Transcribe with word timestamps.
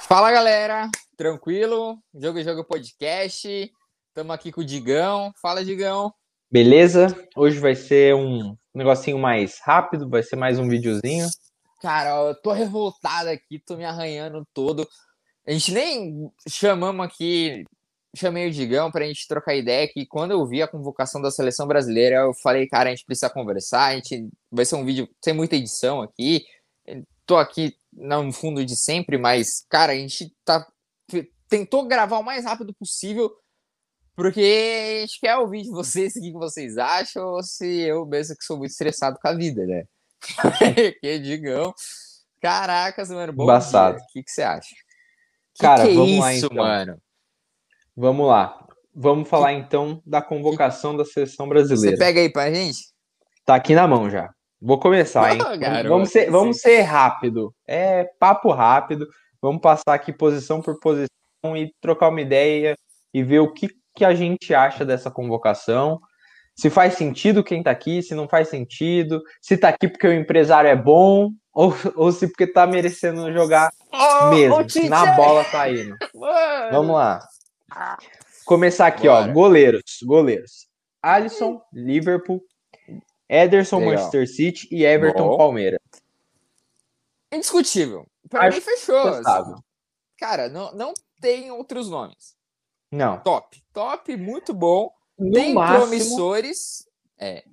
Fala 0.00 0.32
galera, 0.32 0.90
tranquilo? 1.16 1.98
Jogo 2.14 2.38
e 2.38 2.42
Jogo 2.42 2.64
Podcast. 2.64 3.72
Estamos 4.08 4.34
aqui 4.34 4.50
com 4.50 4.62
o 4.62 4.64
Digão. 4.64 5.30
Fala, 5.40 5.64
Digão. 5.64 6.12
Beleza? 6.50 7.14
Hoje 7.36 7.60
vai 7.60 7.76
ser 7.76 8.14
um 8.14 8.56
negocinho 8.74 9.18
mais 9.18 9.60
rápido, 9.62 10.08
vai 10.08 10.22
ser 10.22 10.36
mais 10.36 10.58
um 10.58 10.68
videozinho. 10.68 11.28
Cara, 11.80 12.28
eu 12.28 12.34
tô 12.34 12.50
revoltado 12.50 13.28
aqui, 13.28 13.58
tô 13.64 13.76
me 13.76 13.84
arranhando 13.84 14.44
todo. 14.52 14.88
A 15.46 15.52
gente 15.52 15.72
nem 15.72 16.30
chamamos 16.48 17.06
aqui, 17.06 17.64
chamei 18.16 18.48
o 18.48 18.52
Digão 18.52 18.90
pra 18.90 19.06
gente 19.06 19.28
trocar 19.28 19.54
ideia, 19.54 19.88
que 19.88 20.06
quando 20.06 20.32
eu 20.32 20.44
vi 20.46 20.62
a 20.62 20.68
convocação 20.68 21.22
da 21.22 21.30
seleção 21.30 21.66
brasileira, 21.66 22.16
eu 22.16 22.32
falei, 22.42 22.66
cara, 22.66 22.88
a 22.88 22.94
gente 22.94 23.04
precisa 23.04 23.30
conversar, 23.30 23.84
a 23.84 23.94
gente 23.94 24.28
vai 24.50 24.64
ser 24.64 24.74
um 24.74 24.84
vídeo 24.84 25.08
sem 25.22 25.34
muita 25.34 25.56
edição 25.56 26.02
aqui. 26.02 26.44
Tô 27.30 27.36
aqui 27.36 27.76
no 27.92 28.32
fundo 28.32 28.66
de 28.66 28.74
sempre, 28.74 29.16
mas, 29.16 29.64
cara, 29.68 29.92
a 29.92 29.94
gente 29.94 30.34
tá 30.44 30.66
tentou 31.48 31.86
gravar 31.86 32.18
o 32.18 32.24
mais 32.24 32.44
rápido 32.44 32.74
possível, 32.74 33.30
porque 34.16 34.40
a 34.40 35.00
gente 35.02 35.20
quer 35.20 35.36
ouvir 35.36 35.62
de 35.62 35.70
vocês 35.70 36.16
o 36.16 36.20
que 36.20 36.32
vocês 36.32 36.76
acham, 36.76 37.24
ou 37.24 37.40
se 37.40 37.82
eu 37.82 38.04
mesmo 38.04 38.34
que 38.36 38.42
sou 38.42 38.58
muito 38.58 38.72
estressado 38.72 39.16
com 39.22 39.28
a 39.28 39.32
vida, 39.32 39.64
né? 39.64 39.84
que 41.00 41.18
digam. 41.20 41.72
Caracas, 42.40 43.10
mano, 43.10 43.32
bom 43.32 43.44
Embaçado. 43.44 43.98
O 43.98 44.06
que, 44.12 44.24
que 44.24 44.30
você 44.32 44.42
acha? 44.42 44.74
Que 45.54 45.62
Cara, 45.62 45.84
que 45.84 45.92
é 45.92 45.94
vamos 45.94 46.10
isso, 46.10 46.20
lá, 46.20 46.34
então. 46.34 46.56
mano? 46.56 47.02
Vamos 47.96 48.26
lá. 48.26 48.68
Vamos 48.92 49.28
falar 49.28 49.52
então 49.52 50.02
da 50.04 50.20
convocação 50.20 50.96
da 50.96 51.04
seleção 51.04 51.48
brasileira. 51.48 51.96
Você 51.96 52.04
pega 52.04 52.22
aí 52.22 52.28
pra 52.28 52.52
gente? 52.52 52.92
Tá 53.44 53.54
aqui 53.54 53.72
na 53.72 53.86
mão 53.86 54.10
já. 54.10 54.34
Vou 54.60 54.78
começar, 54.78 55.34
hein? 55.34 55.40
Ah, 55.44 55.56
garoto, 55.56 55.88
vamos, 55.88 56.10
ser, 56.10 56.30
vamos 56.30 56.56
sim. 56.56 56.62
ser 56.62 56.80
rápido. 56.82 57.54
É 57.66 58.04
papo 58.18 58.50
rápido. 58.52 59.08
Vamos 59.40 59.62
passar 59.62 59.94
aqui 59.94 60.12
posição 60.12 60.60
por 60.60 60.78
posição 60.78 61.08
e 61.56 61.72
trocar 61.80 62.10
uma 62.10 62.20
ideia 62.20 62.76
e 63.12 63.22
ver 63.22 63.38
o 63.40 63.52
que, 63.52 63.68
que 63.96 64.04
a 64.04 64.14
gente 64.14 64.52
acha 64.54 64.84
dessa 64.84 65.10
convocação. 65.10 65.98
Se 66.54 66.68
faz 66.68 66.94
sentido 66.94 67.42
quem 67.42 67.62
tá 67.62 67.70
aqui, 67.70 68.02
se 68.02 68.14
não 68.14 68.28
faz 68.28 68.48
sentido, 68.48 69.22
se 69.40 69.56
tá 69.56 69.70
aqui 69.70 69.88
porque 69.88 70.06
o 70.06 70.12
empresário 70.12 70.68
é 70.68 70.76
bom, 70.76 71.30
ou, 71.54 71.74
ou 71.96 72.12
se 72.12 72.28
porque 72.28 72.46
tá 72.46 72.66
merecendo 72.66 73.32
jogar 73.32 73.70
mesmo. 74.30 74.68
se 74.68 74.88
na 74.88 75.12
bola 75.12 75.42
tá 75.44 75.70
indo. 75.70 75.96
Mano. 76.14 76.70
Vamos 76.70 76.96
lá. 76.96 77.20
Começar 78.44 78.88
aqui, 78.88 79.08
Bora. 79.08 79.30
ó. 79.30 79.32
Goleiros. 79.32 79.98
Goleiros. 80.04 80.66
Alisson, 81.02 81.62
Liverpool. 81.72 82.42
Ederson, 83.32 83.78
Legal. 83.78 83.92
Manchester 83.94 84.28
City 84.28 84.68
e 84.72 84.84
Everton, 84.84 85.28
Bom. 85.28 85.36
Palmeiras. 85.38 85.78
Indiscutível. 87.32 88.06
Pra 88.28 88.42
Acho 88.48 88.56
mim 88.58 88.62
fechou. 88.64 88.96
Assim. 88.98 89.54
Cara, 90.18 90.48
não, 90.48 90.72
não 90.74 90.92
tem 91.20 91.50
outros 91.50 91.88
nomes. 91.88 92.34
Não. 92.90 93.18
Top. 93.20 93.62
Top, 93.72 94.16
muito 94.16 94.52
bom. 94.52 94.90
No 95.18 95.30
tem 95.32 95.54
máximo. 95.54 95.80
promissores. 95.80 96.88
É. 97.18 97.44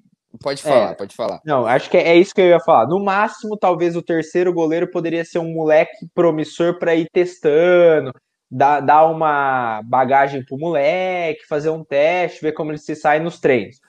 Pode 0.42 0.62
falar, 0.62 0.92
É. 0.92 0.96
pode 0.96 1.16
falar. 1.16 1.42
Não, 1.46 1.66
acho 1.66 1.90
que 1.90 1.98
é 1.98 2.16
isso 2.16 2.34
que 2.34 2.42
eu 2.42 2.48
ia 2.48 2.60
falar. 2.60 2.88
No 2.88 3.04
máximo, 3.04 3.58
talvez 3.58 3.96
o 3.96 4.02
terceiro 4.02 4.54
goleiro 4.54 4.90
poderia 4.90 5.24
ser 5.26 5.40
um 5.40 5.52
moleque 5.54 6.08
promissor 6.14 6.78
para 6.78 6.94
ir 6.96 7.08
testando, 7.12 8.12
dar, 8.50 8.80
dar 8.82 9.06
uma 9.06 9.82
bagagem 9.86 10.44
pro 10.46 10.58
moleque, 10.58 11.46
fazer 11.48 11.70
um 11.70 11.84
teste, 11.84 12.42
ver 12.42 12.52
como 12.54 12.72
ele 12.72 12.78
se 12.78 12.96
sai 12.96 13.20
nos 13.20 13.40
treinos. 13.40 13.80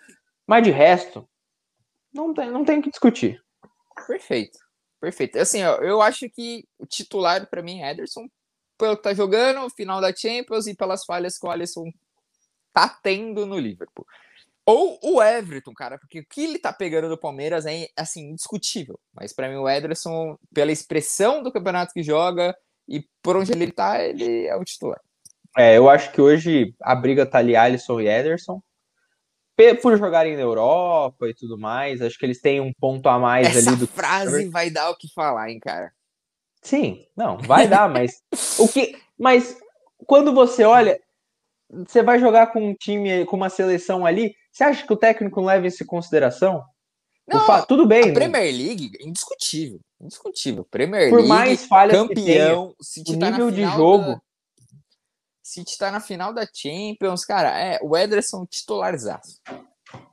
Mas 0.47 0.62
de 0.62 0.70
resto, 0.70 1.28
não 2.12 2.33
tem, 2.34 2.51
não 2.51 2.64
tem 2.64 2.78
o 2.78 2.83
que 2.83 2.91
discutir. 2.91 3.42
Perfeito. 4.06 4.59
Perfeito. 5.01 5.39
Assim, 5.39 5.62
ó, 5.62 5.77
eu 5.77 6.03
acho 6.03 6.28
que 6.31 6.65
o 6.78 6.87
titular 6.87 7.48
pra 7.48 7.62
mim 7.62 7.81
é 7.81 7.92
Ederson, 7.92 8.28
pelo 8.77 8.97
que 8.97 9.03
tá 9.03 9.15
jogando, 9.15 9.70
final 9.70 10.00
da 10.00 10.15
Champions 10.15 10.67
e 10.67 10.75
pelas 10.75 11.05
falhas 11.05 11.39
que 11.39 11.47
o 11.47 11.50
Alisson 11.50 11.91
tá 12.73 12.88
tendo 13.03 13.47
no 13.47 13.59
Liverpool. 13.59 14.06
Ou 14.66 14.99
o 15.03 15.22
Everton, 15.22 15.72
cara, 15.72 15.99
porque 15.99 16.21
o 16.21 16.27
que 16.28 16.44
ele 16.44 16.59
tá 16.59 16.72
pegando 16.72 17.09
do 17.09 17.19
Palmeiras 17.19 17.65
é, 17.65 17.88
assim, 17.97 18.31
indiscutível. 18.31 19.00
Mas 19.15 19.32
pra 19.32 19.49
mim 19.49 19.56
o 19.56 19.69
Ederson, 19.69 20.37
pela 20.53 20.71
expressão 20.71 21.43
do 21.43 21.50
campeonato 21.50 21.93
que 21.93 22.03
joga 22.03 22.55
e 22.87 23.03
por 23.22 23.37
onde 23.37 23.53
ele 23.53 23.72
tá, 23.72 24.03
ele 24.03 24.47
é 24.47 24.55
o 24.55 24.65
titular. 24.65 25.00
É, 25.56 25.77
eu 25.77 25.88
acho 25.88 26.12
que 26.12 26.21
hoje 26.21 26.75
a 26.82 26.94
briga 26.94 27.25
tá 27.25 27.38
ali 27.38 27.56
Alisson 27.56 28.00
e 28.00 28.09
Ederson. 28.09 28.61
Por 29.82 29.98
jogarem 29.98 30.36
na 30.36 30.42
Europa 30.42 31.28
e 31.28 31.34
tudo 31.34 31.58
mais, 31.58 32.00
acho 32.00 32.16
que 32.19 32.24
eles 32.24 32.41
têm 32.41 32.60
um 32.60 32.72
ponto 32.72 33.08
a 33.08 33.19
mais 33.19 33.56
Essa 33.56 33.70
ali 33.70 33.76
do 33.76 33.86
frase 33.88 34.48
vai 34.48 34.70
dar 34.70 34.91
o 34.91 34.96
que 34.96 35.12
falar, 35.12 35.50
hein, 35.50 35.58
cara. 35.58 35.92
Sim, 36.62 37.04
não, 37.16 37.38
vai 37.38 37.66
dar, 37.66 37.88
mas 37.91 38.22
o 38.58 38.69
que, 38.69 38.96
mas 39.19 39.58
quando 40.06 40.32
você 40.32 40.64
olha, 40.64 41.00
você 41.70 42.02
vai 42.02 42.19
jogar 42.20 42.48
com 42.48 42.70
um 42.70 42.74
time, 42.74 43.24
com 43.26 43.36
uma 43.36 43.50
seleção 43.50 44.06
ali, 44.06 44.34
você 44.52 44.64
acha 44.64 44.86
que 44.86 44.92
o 44.92 44.96
técnico 44.96 45.41
leva 45.41 45.66
isso 45.66 45.82
em 45.82 45.86
consideração? 45.86 46.62
Não, 47.26 47.40
fa- 47.44 47.62
Tudo 47.66 47.84
bem, 47.86 48.10
A 48.10 48.14
Premier 48.14 48.54
League, 48.54 48.92
indiscutível. 49.00 49.80
Indiscutível. 50.00 50.64
Premier 50.64 51.10
por 51.10 51.16
League, 51.16 51.28
mais 51.28 51.66
falhas 51.66 52.06
que 52.08 52.14
tenha, 52.14 52.38
campeão, 52.54 52.75
City 52.80 53.12
o 53.12 53.16
nível 53.16 53.50
de 53.50 53.66
jogo, 53.66 54.04
da- 54.12 54.20
City 55.48 55.76
tá 55.78 55.91
na 55.91 56.00
final 56.00 56.32
da 56.32 56.47
Champions, 56.53 57.25
cara, 57.25 57.59
é, 57.59 57.78
o 57.82 57.97
Ederson 57.97 58.44
titularzaço. 58.47 59.41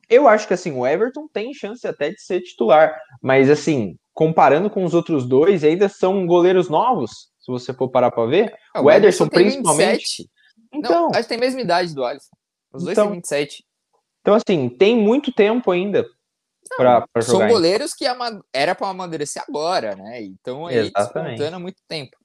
eu 0.10 0.28
acho 0.28 0.48
que 0.48 0.54
assim, 0.54 0.72
o 0.72 0.86
Everton 0.86 1.28
tem 1.28 1.54
chance 1.54 1.86
até 1.88 2.10
de 2.12 2.22
ser 2.22 2.42
titular, 2.42 2.96
mas 3.22 3.50
assim, 3.50 3.98
comparando 4.14 4.70
com 4.70 4.84
os 4.86 4.94
outros 4.94 5.28
dois, 5.28 5.64
ainda 5.64 5.90
são 5.90 6.26
goleiros 6.26 6.70
novos, 6.70 7.30
se 7.40 7.52
você 7.52 7.74
for 7.74 7.90
parar 7.90 8.12
para 8.12 8.26
ver. 8.28 8.56
Ah, 8.74 8.82
O 8.82 8.90
Ederson, 8.90 9.28
tem 9.28 9.44
principalmente. 9.46 9.94
27. 10.24 10.30
Então, 10.74 10.92
Não, 10.92 11.10
acho 11.12 11.22
que 11.24 11.28
tem 11.30 11.38
a 11.38 11.42
mesma 11.42 11.62
idade 11.62 11.94
do 11.94 12.04
Alisson. 12.04 12.36
Os 12.74 12.84
dois 12.84 12.94
Então, 12.98 13.06
têm 13.08 13.16
27. 13.16 13.64
então 14.22 14.34
assim, 14.36 14.70
tem 14.70 14.96
muito 14.98 15.32
tempo 15.34 15.72
ainda 15.72 16.06
para 16.78 17.06
São 17.22 17.36
jogar. 17.36 17.48
goleiros 17.50 17.94
que 17.94 18.06
ama- 18.06 18.44
era 18.54 18.74
pra 18.76 18.90
amadurecer 18.90 19.44
agora, 19.48 19.96
né? 19.96 20.22
Então 20.24 20.66
aí 20.68 20.78
Exatamente. 20.78 21.30
despontando 21.38 21.56
há 21.56 21.60
muito 21.60 21.82
tempo. 21.88 22.18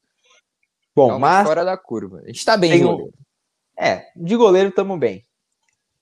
Bom, 0.95 1.07
Realmente 1.07 1.21
mas 1.31 1.47
fora 1.47 1.65
da 1.65 1.77
curva. 1.77 2.21
A 2.25 2.27
gente 2.27 2.45
tá 2.45 2.57
bem, 2.57 2.71
Tem 2.73 2.85
um- 2.85 2.93
goleiro. 2.93 3.15
É, 3.79 4.07
de 4.17 4.37
goleiro 4.37 4.71
tamo 4.73 4.97
bem. 4.99 5.25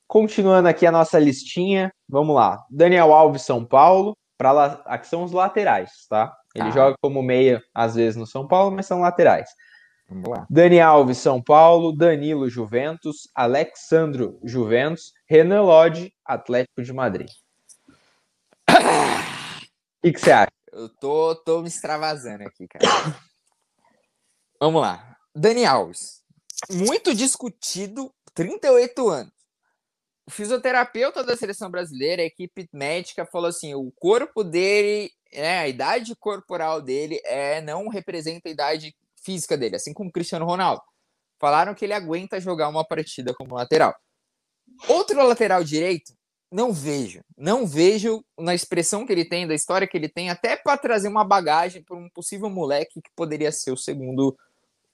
Continuando 0.07 0.69
aqui 0.69 0.87
a 0.87 0.91
nossa 0.93 1.19
listinha, 1.19 1.93
vamos 2.09 2.35
lá. 2.35 2.65
Daniel 2.71 3.13
Alves, 3.13 3.43
São 3.43 3.65
Paulo, 3.65 4.17
para 4.39 4.53
lá, 4.53 4.83
aqui 4.87 5.07
são 5.07 5.23
os 5.23 5.33
laterais, 5.33 6.07
tá? 6.09 6.35
Ele 6.55 6.65
Tá. 6.67 6.71
joga 6.71 6.97
como 7.03 7.23
meia 7.23 7.63
às 7.75 7.95
vezes 7.95 8.17
no 8.17 8.27
São 8.27 8.49
Paulo, 8.49 8.75
mas 8.75 8.87
são 8.87 9.01
laterais. 9.01 9.51
Vamos 10.09 10.31
lá. 10.31 10.47
Dani 10.49 10.81
Alves, 10.81 11.19
São 11.19 11.43
Paulo, 11.43 11.93
Danilo, 11.93 12.49
Juventus, 12.49 13.29
Alexandro, 13.35 14.41
Juventus, 14.43 15.13
Renan 15.29 15.61
Lodge, 15.63 16.13
Atlético 16.25 16.83
de 16.83 16.93
Madrid. 16.93 17.29
O 19.99 20.01
que 20.03 20.13
que 20.13 20.21
você 20.21 20.31
acha? 20.31 20.49
Eu 20.73 20.89
tô, 20.89 21.35
tô 21.35 21.61
me 21.61 21.67
extravasando 21.69 22.45
aqui, 22.45 22.69
cara. 22.69 22.85
Vamos 24.61 24.83
lá. 24.83 25.17
Dani 25.35 25.65
Alves. 25.65 26.21
Muito 26.69 27.15
discutido, 27.15 28.13
38 28.35 29.09
anos. 29.09 29.33
O 30.27 30.31
fisioterapeuta 30.31 31.23
da 31.23 31.37
seleção 31.37 31.71
brasileira, 31.71 32.23
a 32.23 32.27
equipe 32.27 32.69
médica, 32.73 33.25
falou 33.25 33.49
assim: 33.49 33.75
o 33.75 33.93
corpo 33.93 34.43
dele, 34.43 35.11
né, 35.33 35.61
a 35.61 35.69
idade 35.69 36.15
corporal 36.17 36.83
dele 36.83 37.21
é, 37.25 37.61
não 37.61 37.89
representa 37.89 38.49
a 38.49 38.53
idade 38.53 38.95
física 39.23 39.57
dele, 39.57 39.77
assim 39.77 39.95
como 39.95 40.11
o 40.11 40.13
Cristiano 40.13 40.45
Ronaldo. 40.45 40.83
Falaram 41.41 41.75
que 41.75 41.85
ele 41.85 41.95
aguenta 41.95 42.41
jogar 42.41 42.69
uma 42.69 42.85
partida 42.85 43.33
como 43.33 43.55
lateral. 43.55 43.95
Outro 44.89 45.25
lateral 45.25 45.63
direito, 45.63 46.13
não 46.51 46.73
vejo. 46.73 47.21
Não 47.37 47.67
vejo 47.67 48.25
na 48.39 48.55
expressão 48.55 49.07
que 49.07 49.13
ele 49.13 49.25
tem, 49.25 49.47
da 49.47 49.55
história 49.55 49.87
que 49.87 49.97
ele 49.97 50.09
tem, 50.09 50.31
até 50.31 50.57
para 50.57 50.77
trazer 50.77 51.09
uma 51.09 51.25
bagagem 51.25 51.83
para 51.83 51.97
um 51.97 52.09
possível 52.11 52.51
moleque 52.51 53.01
que 53.01 53.11
poderia 53.15 53.53
ser 53.53 53.71
o 53.71 53.77
segundo, 53.77 54.37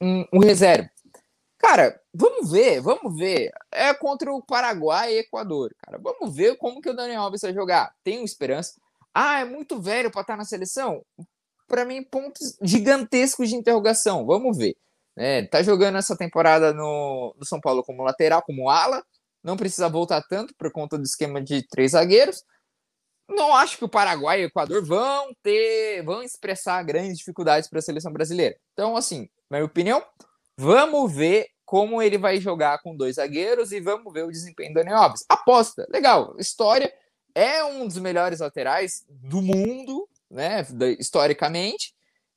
um, 0.00 0.24
um 0.32 0.38
reserva. 0.38 0.88
Cara, 1.58 1.98
vamos 2.12 2.50
ver, 2.50 2.80
vamos 2.80 3.16
ver. 3.16 3.50
É 3.72 3.94
contra 3.94 4.32
o 4.32 4.42
Paraguai 4.42 5.14
e 5.14 5.18
Equador, 5.20 5.74
cara. 5.78 5.98
Vamos 5.98 6.34
ver 6.34 6.58
como 6.58 6.80
que 6.80 6.90
o 6.90 6.94
Daniel 6.94 7.22
Alves 7.22 7.40
vai 7.40 7.54
jogar. 7.54 7.94
Tenho 8.04 8.24
esperança. 8.24 8.74
Ah, 9.14 9.40
é 9.40 9.44
muito 9.44 9.80
velho 9.80 10.10
para 10.10 10.20
estar 10.20 10.36
na 10.36 10.44
seleção? 10.44 11.02
Para 11.66 11.84
mim, 11.84 12.02
pontos 12.02 12.58
gigantescos 12.60 13.48
de 13.48 13.56
interrogação. 13.56 14.26
Vamos 14.26 14.58
ver. 14.58 14.76
É, 15.16 15.46
tá 15.46 15.62
jogando 15.62 15.96
essa 15.96 16.16
temporada 16.16 16.72
no, 16.74 17.34
no 17.38 17.46
São 17.46 17.60
Paulo 17.60 17.82
como 17.82 18.02
lateral, 18.02 18.42
como 18.42 18.68
ala. 18.68 19.02
Não 19.42 19.56
precisa 19.56 19.88
voltar 19.88 20.22
tanto 20.22 20.54
por 20.56 20.70
conta 20.72 20.98
do 20.98 21.04
esquema 21.04 21.40
de 21.40 21.66
três 21.68 21.92
zagueiros. 21.92 22.42
Não 23.28 23.54
acho 23.54 23.78
que 23.78 23.84
o 23.84 23.88
Paraguai 23.88 24.40
e 24.40 24.44
o 24.44 24.48
Equador 24.48 24.84
vão 24.84 25.34
ter, 25.42 26.02
vão 26.02 26.22
expressar 26.22 26.82
grandes 26.82 27.18
dificuldades 27.18 27.68
para 27.68 27.78
a 27.78 27.82
seleção 27.82 28.12
brasileira. 28.12 28.56
Então, 28.72 28.96
assim, 28.96 29.28
na 29.50 29.58
minha 29.58 29.66
opinião, 29.66 30.04
vamos 30.58 31.12
ver 31.12 31.48
como 31.64 32.02
ele 32.02 32.18
vai 32.18 32.38
jogar 32.38 32.82
com 32.82 32.94
dois 32.94 33.16
zagueiros 33.16 33.72
e 33.72 33.80
vamos 33.80 34.12
ver 34.12 34.24
o 34.24 34.30
desempenho 34.30 34.72
do 34.72 34.74
Daniel 34.74 34.98
Alves. 34.98 35.24
Aposta, 35.28 35.86
legal. 35.90 36.34
História 36.38 36.92
é 37.34 37.64
um 37.64 37.86
dos 37.86 37.98
melhores 37.98 38.40
laterais 38.40 39.04
do 39.08 39.40
mundo, 39.40 40.06
né? 40.30 40.64
Historicamente. 40.98 41.94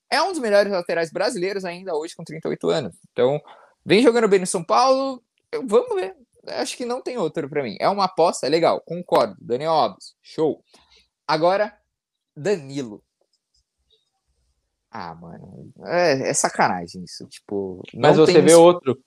é 0.09 0.21
um 0.21 0.31
dos 0.31 0.39
melhores 0.39 0.71
laterais 0.71 1.11
brasileiros 1.11 1.65
ainda 1.65 1.93
hoje 1.93 2.15
com 2.15 2.23
38 2.23 2.69
anos. 2.69 2.95
Então, 3.11 3.41
vem 3.85 4.01
jogando 4.01 4.27
bem 4.27 4.39
no 4.39 4.47
São 4.47 4.63
Paulo, 4.63 5.21
vamos 5.65 5.93
ver. 5.95 6.15
Acho 6.47 6.77
que 6.77 6.85
não 6.85 7.01
tem 7.01 7.17
outro 7.17 7.49
para 7.49 7.63
mim. 7.63 7.77
É 7.79 7.89
uma 7.89 8.05
aposta, 8.05 8.47
é 8.47 8.49
legal, 8.49 8.81
concordo. 8.81 9.35
Daniel 9.39 9.71
Alves, 9.71 10.15
show. 10.21 10.63
Agora, 11.27 11.77
Danilo. 12.35 13.03
Ah, 14.89 15.13
mano, 15.13 15.71
é, 15.85 16.29
é 16.29 16.33
sacanagem 16.33 17.03
isso. 17.03 17.27
Tipo, 17.27 17.83
mas 17.93 18.17
você 18.17 18.41
vê 18.41 18.55
outro 18.55 18.97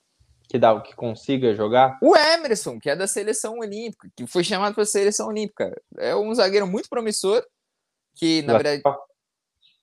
que 0.48 0.58
dá 0.58 0.78
que 0.80 0.94
consiga 0.94 1.54
jogar? 1.54 1.98
O 2.02 2.16
Emerson, 2.16 2.78
que 2.78 2.90
é 2.90 2.96
da 2.96 3.06
seleção 3.06 3.58
olímpica, 3.58 4.10
que 4.16 4.26
foi 4.26 4.42
chamado 4.42 4.74
para 4.74 4.82
a 4.82 4.86
seleção 4.86 5.28
olímpica. 5.28 5.72
É 5.98 6.14
um 6.14 6.34
zagueiro 6.34 6.66
muito 6.66 6.88
promissor, 6.88 7.44
que 8.16 8.42
na 8.42 8.54
verdade 8.54 8.82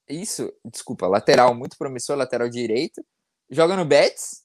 isso, 0.09 0.51
desculpa, 0.65 1.07
lateral 1.07 1.53
muito 1.53 1.77
promissor, 1.77 2.15
lateral 2.15 2.49
direito. 2.49 3.03
Joga 3.49 3.75
no 3.75 3.85
Betis, 3.85 4.43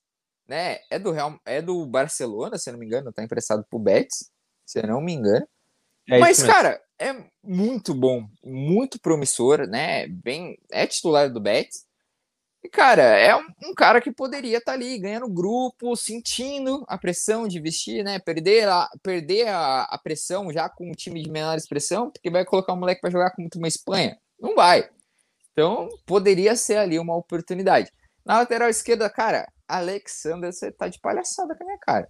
né? 0.52 0.80
É 0.90 0.98
do 0.98 1.12
Real, 1.12 1.40
é 1.46 1.62
do 1.62 1.86
Barcelona, 1.86 2.58
se 2.58 2.70
não 2.70 2.78
me 2.78 2.84
engano, 2.84 3.10
tá 3.10 3.24
emprestado 3.24 3.64
pro 3.70 3.78
Betis, 3.78 4.30
se 4.66 4.80
eu 4.80 4.86
não 4.86 5.00
me 5.00 5.14
engano. 5.14 5.48
É 6.06 6.18
Mas, 6.18 6.42
cara, 6.42 6.78
é 6.98 7.24
muito 7.42 7.94
bom, 7.94 8.28
muito 8.44 9.00
promissor, 9.00 9.66
né? 9.66 10.06
Bem, 10.08 10.58
é 10.70 10.86
titular 10.86 11.32
do 11.32 11.40
Betis. 11.40 11.86
E, 12.62 12.68
cara, 12.68 13.02
é 13.02 13.34
um, 13.34 13.46
um 13.64 13.74
cara 13.74 13.98
que 13.98 14.12
poderia 14.12 14.58
estar 14.58 14.72
tá 14.72 14.76
ali 14.76 14.98
ganhando 14.98 15.26
grupo, 15.26 15.96
sentindo 15.96 16.84
a 16.86 16.98
pressão 16.98 17.48
de 17.48 17.58
vestir, 17.58 18.04
né? 18.04 18.18
Perder 18.18 18.68
a, 18.68 18.90
perder 19.02 19.48
a, 19.48 19.84
a 19.84 19.98
pressão 19.98 20.52
já 20.52 20.68
com 20.68 20.90
um 20.90 20.92
time 20.92 21.22
de 21.22 21.30
menor 21.30 21.56
expressão, 21.56 22.10
porque 22.10 22.28
vai 22.28 22.44
colocar 22.44 22.74
o 22.74 22.76
moleque 22.76 23.00
para 23.00 23.10
jogar 23.10 23.30
com 23.30 23.48
uma 23.56 23.68
Espanha. 23.68 24.18
Não 24.38 24.54
vai. 24.54 24.86
Então, 25.50 25.88
poderia 26.04 26.54
ser 26.56 26.76
ali 26.76 26.98
uma 26.98 27.16
oportunidade. 27.16 27.90
Na 28.24 28.38
lateral 28.38 28.68
esquerda, 28.68 29.08
cara, 29.08 29.48
Alexander, 29.68 30.52
você 30.52 30.70
tá 30.70 30.88
de 30.88 30.98
palhaçada 31.00 31.54
com 31.56 31.62
a 31.62 31.66
minha 31.66 31.78
cara, 31.78 32.08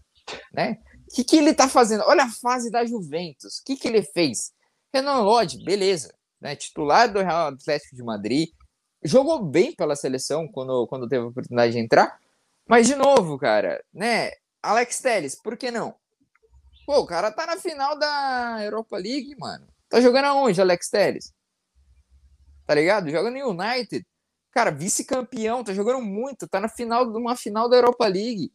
né? 0.53 0.79
O 1.11 1.15
que, 1.15 1.25
que 1.25 1.37
ele 1.37 1.55
tá 1.55 1.69
fazendo? 1.69 2.05
Olha 2.07 2.25
a 2.25 2.31
fase 2.31 2.71
da 2.71 2.85
Juventus. 2.85 3.59
O 3.59 3.65
que, 3.65 3.77
que 3.77 3.89
ele 3.89 4.03
fez? 4.03 4.53
Renan 4.93 5.21
Lodge, 5.21 5.63
beleza, 5.65 6.15
né? 6.41 6.57
Titular 6.57 7.13
do 7.13 7.21
Real 7.21 7.49
Atlético 7.49 7.97
de 7.97 8.03
Madrid. 8.03 8.49
Jogou 9.05 9.45
bem 9.45 9.75
pela 9.75 9.97
seleção 9.97 10.47
quando, 10.47 10.87
quando 10.87 11.09
teve 11.09 11.25
a 11.25 11.29
oportunidade 11.29 11.73
de 11.73 11.79
entrar. 11.79 12.19
Mas, 12.69 12.87
de 12.87 12.95
novo, 12.95 13.39
cara, 13.39 13.83
né? 13.93 14.31
Alex 14.63 15.01
Telles, 15.01 15.35
por 15.35 15.57
que 15.57 15.71
não? 15.71 15.95
Pô, 16.87 17.01
o 17.01 17.07
cara 17.07 17.31
tá 17.31 17.47
na 17.47 17.57
final 17.57 17.99
da 17.99 18.59
Europa 18.63 18.97
League, 18.97 19.35
mano. 19.39 19.67
Tá 19.89 20.01
jogando 20.01 20.27
aonde, 20.27 20.61
Alex 20.61 20.89
Telles? 20.89 21.33
Tá 22.67 22.75
ligado? 22.75 23.11
Joga 23.11 23.31
no 23.31 23.51
United. 23.51 24.07
Cara, 24.53 24.71
vice-campeão, 24.71 25.65
tá 25.65 25.73
jogando 25.73 26.03
muito, 26.03 26.47
tá 26.47 26.61
na 26.61 26.69
final 26.69 27.11
de 27.11 27.19
uma 27.19 27.35
final 27.35 27.69
da 27.69 27.77
Europa 27.77 28.07
League. 28.07 28.53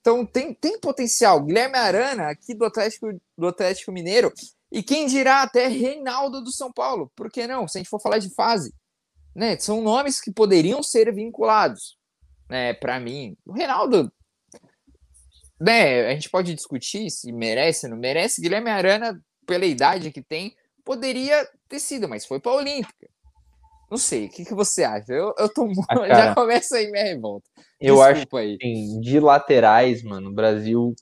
Então 0.00 0.26
tem, 0.26 0.52
tem 0.52 0.78
potencial. 0.78 1.42
Guilherme 1.42 1.76
Arana, 1.76 2.28
aqui 2.28 2.54
do 2.54 2.64
Atlético, 2.64 3.18
do 3.36 3.46
Atlético 3.46 3.90
Mineiro, 3.90 4.32
e 4.70 4.82
quem 4.82 5.06
dirá 5.06 5.42
até 5.42 5.68
Reinaldo 5.68 6.42
do 6.42 6.50
São 6.50 6.70
Paulo. 6.70 7.10
Por 7.16 7.30
que 7.30 7.46
não? 7.46 7.66
Se 7.66 7.78
a 7.78 7.80
gente 7.80 7.88
for 7.88 8.00
falar 8.00 8.18
de 8.18 8.34
fase. 8.34 8.74
Né? 9.34 9.58
São 9.58 9.80
nomes 9.80 10.20
que 10.20 10.30
poderiam 10.30 10.82
ser 10.82 11.12
vinculados. 11.14 11.96
Né, 12.48 12.74
para 12.74 13.00
mim, 13.00 13.34
o 13.46 13.52
Reinaldo, 13.52 14.12
né, 15.58 16.08
a 16.08 16.12
gente 16.12 16.28
pode 16.28 16.54
discutir 16.54 17.08
se 17.08 17.32
merece 17.32 17.88
não 17.88 17.96
merece. 17.96 18.42
Guilherme 18.42 18.68
Arana, 18.68 19.18
pela 19.46 19.64
idade 19.64 20.10
que 20.10 20.22
tem, 20.22 20.54
poderia 20.84 21.48
ter 21.68 21.80
sido, 21.80 22.06
mas 22.06 22.26
foi 22.26 22.40
para 22.40 22.52
a 22.52 22.56
Olímpica. 22.56 23.08
Não 23.92 23.98
sei, 23.98 24.24
o 24.24 24.30
que, 24.30 24.46
que 24.46 24.54
você 24.54 24.84
acha? 24.84 25.12
Eu, 25.12 25.34
eu 25.38 25.52
tô 25.52 25.68
ah, 25.86 25.86
cara, 26.08 26.14
já 26.14 26.34
começa 26.34 26.78
aí 26.78 26.90
minha 26.90 27.04
revolta. 27.04 27.46
Eu 27.78 27.96
Desculpa 27.96 28.38
acho 28.38 28.38
aí. 28.38 28.56
que 28.56 29.00
de 29.02 29.20
laterais, 29.20 30.02
mano, 30.02 30.30
o 30.30 30.34
Brasil 30.34 30.94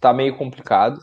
tá 0.00 0.10
meio 0.10 0.34
complicado. 0.34 0.98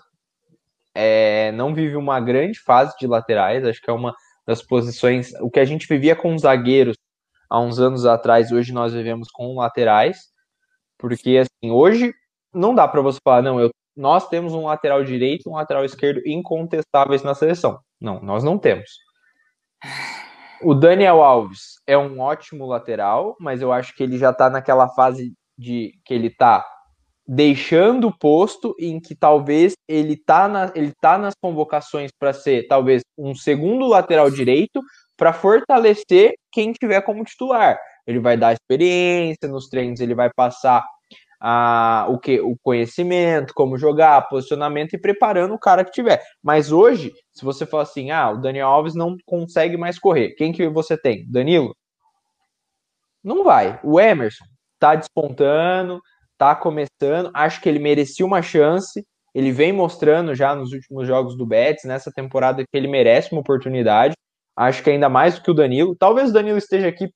É, 0.95 1.51
não 1.51 1.75
vive 1.75 1.95
uma 1.95 2.19
grande 2.19 2.59
fase 2.59 2.97
de 2.97 3.05
laterais, 3.05 3.63
acho 3.63 3.79
que 3.79 3.91
é 3.91 3.93
uma 3.93 4.15
das 4.47 4.63
posições. 4.63 5.31
O 5.41 5.51
que 5.51 5.59
a 5.59 5.63
gente 5.63 5.87
vivia 5.87 6.15
com 6.15 6.35
zagueiros 6.39 6.97
há 7.47 7.59
uns 7.59 7.79
anos 7.79 8.03
atrás, 8.07 8.51
hoje 8.51 8.73
nós 8.73 8.91
vivemos 8.91 9.29
com 9.31 9.53
laterais, 9.57 10.17
porque 10.97 11.37
assim, 11.37 11.69
hoje 11.69 12.11
não 12.51 12.73
dá 12.73 12.87
para 12.87 13.01
você 13.01 13.19
falar, 13.23 13.43
não, 13.43 13.59
eu, 13.59 13.69
nós 13.95 14.27
temos 14.27 14.53
um 14.53 14.65
lateral 14.65 15.03
direito 15.03 15.43
e 15.45 15.49
um 15.51 15.53
lateral 15.53 15.85
esquerdo 15.85 16.19
incontestáveis 16.25 17.21
na 17.21 17.35
seleção. 17.35 17.79
Não, 18.01 18.19
nós 18.23 18.43
não 18.43 18.57
temos. 18.57 18.89
O 20.63 20.75
Daniel 20.75 21.21
Alves 21.21 21.75
é 21.87 21.97
um 21.97 22.19
ótimo 22.19 22.65
lateral, 22.65 23.35
mas 23.39 23.61
eu 23.61 23.71
acho 23.71 23.95
que 23.95 24.03
ele 24.03 24.17
já 24.17 24.31
tá 24.31 24.49
naquela 24.49 24.89
fase 24.89 25.33
de 25.57 25.93
que 26.05 26.13
ele 26.13 26.29
tá 26.29 26.65
deixando 27.27 28.07
o 28.07 28.17
posto 28.17 28.75
em 28.79 28.99
que 28.99 29.15
talvez 29.15 29.73
ele 29.87 30.17
tá, 30.17 30.47
na, 30.47 30.71
ele 30.75 30.91
tá 31.01 31.17
nas 31.17 31.33
convocações 31.41 32.11
para 32.19 32.33
ser 32.33 32.67
talvez 32.67 33.01
um 33.17 33.33
segundo 33.33 33.87
lateral 33.87 34.29
direito 34.29 34.81
para 35.17 35.33
fortalecer 35.33 36.33
quem 36.51 36.73
tiver 36.73 37.01
como 37.01 37.23
titular. 37.23 37.79
Ele 38.05 38.19
vai 38.19 38.35
dar 38.37 38.53
experiência 38.53 39.47
nos 39.47 39.67
treinos, 39.67 39.99
ele 39.99 40.15
vai 40.15 40.29
passar 40.35 40.83
a, 41.41 42.05
o 42.07 42.19
que 42.19 42.39
o 42.39 42.55
conhecimento, 42.61 43.53
como 43.55 43.77
jogar, 43.77 44.27
posicionamento 44.29 44.93
e 44.93 45.01
preparando 45.01 45.55
o 45.55 45.59
cara 45.59 45.83
que 45.83 45.91
tiver. 45.91 46.21
Mas 46.43 46.71
hoje, 46.71 47.11
se 47.33 47.43
você 47.43 47.65
falar 47.65 47.83
assim, 47.83 48.11
ah, 48.11 48.29
o 48.29 48.37
Daniel 48.37 48.67
Alves 48.67 48.93
não 48.93 49.17
consegue 49.25 49.75
mais 49.75 49.97
correr, 49.97 50.35
quem 50.35 50.53
que 50.53 50.69
você 50.69 50.95
tem? 50.95 51.25
Danilo? 51.29 51.75
Não 53.23 53.43
vai. 53.43 53.79
O 53.83 53.99
Emerson 53.99 54.45
tá 54.79 54.95
despontando, 54.95 55.99
tá 56.37 56.55
começando, 56.55 57.31
acho 57.33 57.59
que 57.59 57.67
ele 57.67 57.79
merecia 57.79 58.25
uma 58.25 58.41
chance. 58.41 59.03
Ele 59.33 59.51
vem 59.51 59.71
mostrando 59.71 60.35
já 60.35 60.53
nos 60.53 60.73
últimos 60.73 61.07
jogos 61.07 61.37
do 61.37 61.45
Betis, 61.45 61.85
nessa 61.85 62.11
temporada, 62.11 62.63
que 62.63 62.77
ele 62.77 62.87
merece 62.87 63.31
uma 63.31 63.41
oportunidade. 63.41 64.13
Acho 64.55 64.83
que 64.83 64.89
ainda 64.89 65.07
mais 65.07 65.35
do 65.35 65.43
que 65.43 65.51
o 65.51 65.53
Danilo. 65.53 65.95
Talvez 65.97 66.29
o 66.29 66.33
Danilo 66.33 66.57
esteja 66.57 66.87
aqui 66.87 67.09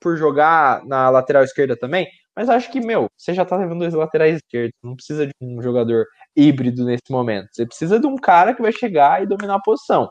por 0.00 0.16
jogar 0.16 0.84
na 0.84 1.08
lateral 1.08 1.44
esquerda 1.44 1.76
também, 1.76 2.06
mas 2.36 2.48
acho 2.48 2.70
que, 2.70 2.80
meu, 2.80 3.08
você 3.16 3.32
já 3.32 3.44
tá 3.44 3.56
levando 3.56 3.80
dois 3.80 3.94
laterais 3.94 4.36
esquerdos. 4.36 4.74
Não 4.82 4.96
precisa 4.96 5.26
de 5.26 5.32
um 5.40 5.62
jogador 5.62 6.06
híbrido 6.36 6.84
nesse 6.84 7.10
momento. 7.10 7.48
Você 7.52 7.66
precisa 7.66 7.98
de 8.00 8.06
um 8.06 8.16
cara 8.16 8.54
que 8.54 8.62
vai 8.62 8.72
chegar 8.72 9.22
e 9.22 9.26
dominar 9.26 9.56
a 9.56 9.62
posição. 9.62 10.10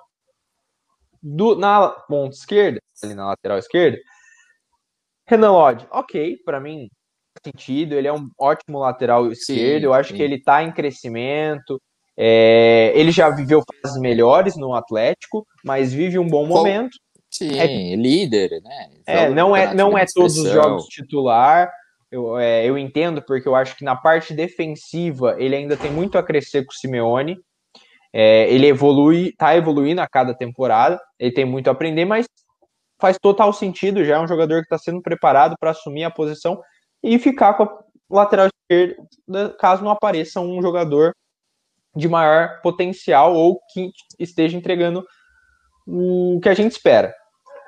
Do, 1.22 1.56
na 1.56 1.90
ponta 1.90 2.36
esquerda, 2.36 2.80
ali 3.04 3.14
na 3.14 3.28
lateral 3.28 3.58
esquerda, 3.58 3.98
Renan 5.28 5.52
Lodge, 5.52 5.88
ok, 5.92 6.38
para 6.46 6.60
mim 6.60 6.90
sentido. 7.44 7.96
Ele 7.96 8.08
é 8.08 8.14
um 8.14 8.30
ótimo 8.40 8.80
lateral 8.80 9.32
esquerdo. 9.32 9.82
Sim, 9.82 9.86
eu 9.86 9.94
acho 9.94 10.10
sim. 10.10 10.16
que 10.16 10.24
ele 10.24 10.42
tá 10.42 10.64
em 10.64 10.72
crescimento. 10.72 11.82
É, 12.16 12.92
ele 12.96 13.12
já 13.12 13.30
viveu 13.30 13.64
fases 13.82 14.00
melhores 14.00 14.56
no 14.56 14.76
Atlético, 14.76 15.46
mas 15.64 15.92
vive 15.92 16.20
um 16.20 16.28
bom 16.28 16.46
momento. 16.46 16.96
Sim, 17.30 17.58
é, 17.60 17.96
líder, 17.96 18.62
né? 18.62 18.90
É, 19.08 19.30
não 19.30 19.56
é, 19.56 19.74
não 19.74 19.98
é 19.98 20.06
todos 20.14 20.38
os 20.38 20.52
jogos 20.52 20.86
titular. 20.86 21.72
Eu, 22.14 22.38
é, 22.38 22.64
eu 22.64 22.78
entendo, 22.78 23.24
porque 23.24 23.48
eu 23.48 23.56
acho 23.56 23.76
que 23.76 23.84
na 23.84 23.96
parte 23.96 24.36
defensiva 24.36 25.36
ele 25.40 25.56
ainda 25.56 25.76
tem 25.76 25.92
muito 25.92 26.16
a 26.16 26.22
crescer 26.22 26.64
com 26.64 26.72
o 26.72 26.76
Simeone. 26.76 27.40
É, 28.14 28.48
ele 28.54 28.68
evolui, 28.68 29.34
tá 29.36 29.58
evoluindo 29.58 30.00
a 30.00 30.08
cada 30.08 30.32
temporada, 30.36 31.02
ele 31.18 31.32
tem 31.32 31.44
muito 31.44 31.70
a 31.70 31.72
aprender, 31.72 32.06
mas 32.06 32.28
faz 33.02 33.18
total 33.20 33.52
sentido. 33.52 34.06
Já 34.06 34.18
é 34.18 34.20
um 34.20 34.28
jogador 34.28 34.58
que 34.58 34.66
está 34.66 34.78
sendo 34.78 35.02
preparado 35.02 35.56
para 35.60 35.72
assumir 35.72 36.04
a 36.04 36.12
posição 36.12 36.62
e 37.02 37.18
ficar 37.18 37.56
com 37.56 37.64
a 37.64 37.84
lateral 38.12 38.48
esquerda, 38.48 39.56
caso 39.58 39.84
não 39.84 39.90
apareça 39.90 40.40
um 40.40 40.62
jogador 40.62 41.16
de 41.96 42.08
maior 42.08 42.62
potencial 42.62 43.34
ou 43.34 43.60
que 43.74 43.90
esteja 44.20 44.56
entregando 44.56 45.04
o 45.88 46.40
que 46.44 46.50
a 46.50 46.54
gente 46.54 46.74
espera. 46.74 47.12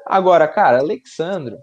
Agora, 0.06 0.48
cara, 0.48 0.82
Alexandro, 0.82 1.58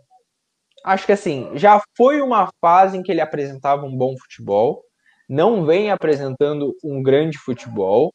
acho 0.84 1.06
que 1.06 1.12
assim, 1.12 1.50
já 1.54 1.80
foi 1.96 2.20
uma 2.20 2.50
fase 2.60 2.96
em 2.96 3.02
que 3.02 3.10
ele 3.10 3.20
apresentava 3.20 3.84
um 3.84 3.96
bom 3.96 4.16
futebol, 4.18 4.82
não 5.28 5.64
vem 5.64 5.90
apresentando 5.90 6.74
um 6.84 7.02
grande 7.02 7.38
futebol, 7.38 8.12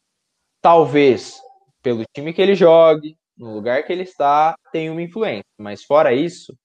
talvez 0.60 1.40
pelo 1.82 2.04
time 2.14 2.32
que 2.32 2.42
ele 2.42 2.54
jogue, 2.54 3.16
no 3.36 3.54
lugar 3.54 3.84
que 3.84 3.92
ele 3.92 4.02
está, 4.02 4.56
tenha 4.72 4.90
uma 4.90 5.02
influência, 5.02 5.44
mas 5.58 5.84
fora 5.84 6.12
isso, 6.12 6.56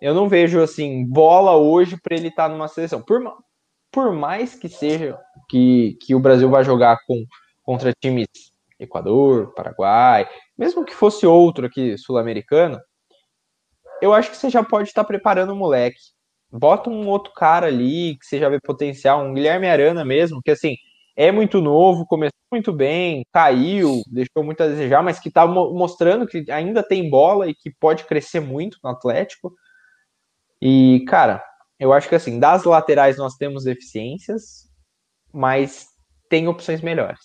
eu 0.00 0.14
não 0.14 0.28
vejo 0.28 0.62
assim 0.62 1.06
bola 1.06 1.56
hoje 1.56 1.96
para 2.02 2.16
ele 2.16 2.28
estar 2.28 2.44
tá 2.44 2.48
numa 2.48 2.68
seleção. 2.68 3.00
Por, 3.00 3.22
por 3.90 4.12
mais 4.12 4.54
que 4.54 4.68
seja 4.68 5.18
que, 5.48 5.96
que 6.02 6.14
o 6.14 6.20
Brasil 6.20 6.50
vai 6.50 6.62
jogar 6.62 6.98
com 7.06 7.24
contra 7.62 7.92
times 7.98 8.28
Equador, 8.78 9.54
Paraguai, 9.54 10.28
mesmo 10.58 10.84
que 10.84 10.94
fosse 10.94 11.26
outro 11.26 11.66
aqui 11.66 11.96
sul-americano, 11.96 12.78
eu 14.04 14.12
acho 14.12 14.30
que 14.30 14.36
você 14.36 14.50
já 14.50 14.62
pode 14.62 14.88
estar 14.88 15.02
preparando 15.04 15.54
o 15.54 15.56
moleque. 15.56 15.98
Bota 16.52 16.90
um 16.90 17.08
outro 17.08 17.32
cara 17.32 17.66
ali 17.66 18.16
que 18.18 18.26
você 18.26 18.38
já 18.38 18.48
vê 18.48 18.60
potencial, 18.60 19.24
um 19.24 19.32
Guilherme 19.32 19.66
Arana 19.66 20.04
mesmo, 20.04 20.42
que 20.42 20.50
assim, 20.50 20.76
é 21.16 21.32
muito 21.32 21.60
novo, 21.60 22.06
começou 22.06 22.34
muito 22.52 22.72
bem, 22.72 23.24
caiu, 23.32 24.02
deixou 24.12 24.44
muito 24.44 24.62
a 24.62 24.66
desejar, 24.66 25.02
mas 25.02 25.18
que 25.18 25.28
está 25.28 25.46
mostrando 25.46 26.26
que 26.26 26.44
ainda 26.50 26.82
tem 26.82 27.08
bola 27.08 27.48
e 27.48 27.54
que 27.54 27.70
pode 27.80 28.04
crescer 28.04 28.40
muito 28.40 28.78
no 28.84 28.90
Atlético. 28.90 29.54
E, 30.60 31.04
cara, 31.08 31.42
eu 31.80 31.92
acho 31.92 32.08
que 32.08 32.14
assim, 32.14 32.38
das 32.38 32.64
laterais 32.64 33.16
nós 33.16 33.36
temos 33.36 33.64
deficiências, 33.64 34.70
mas 35.32 35.86
tem 36.28 36.46
opções 36.46 36.82
melhores. 36.82 37.20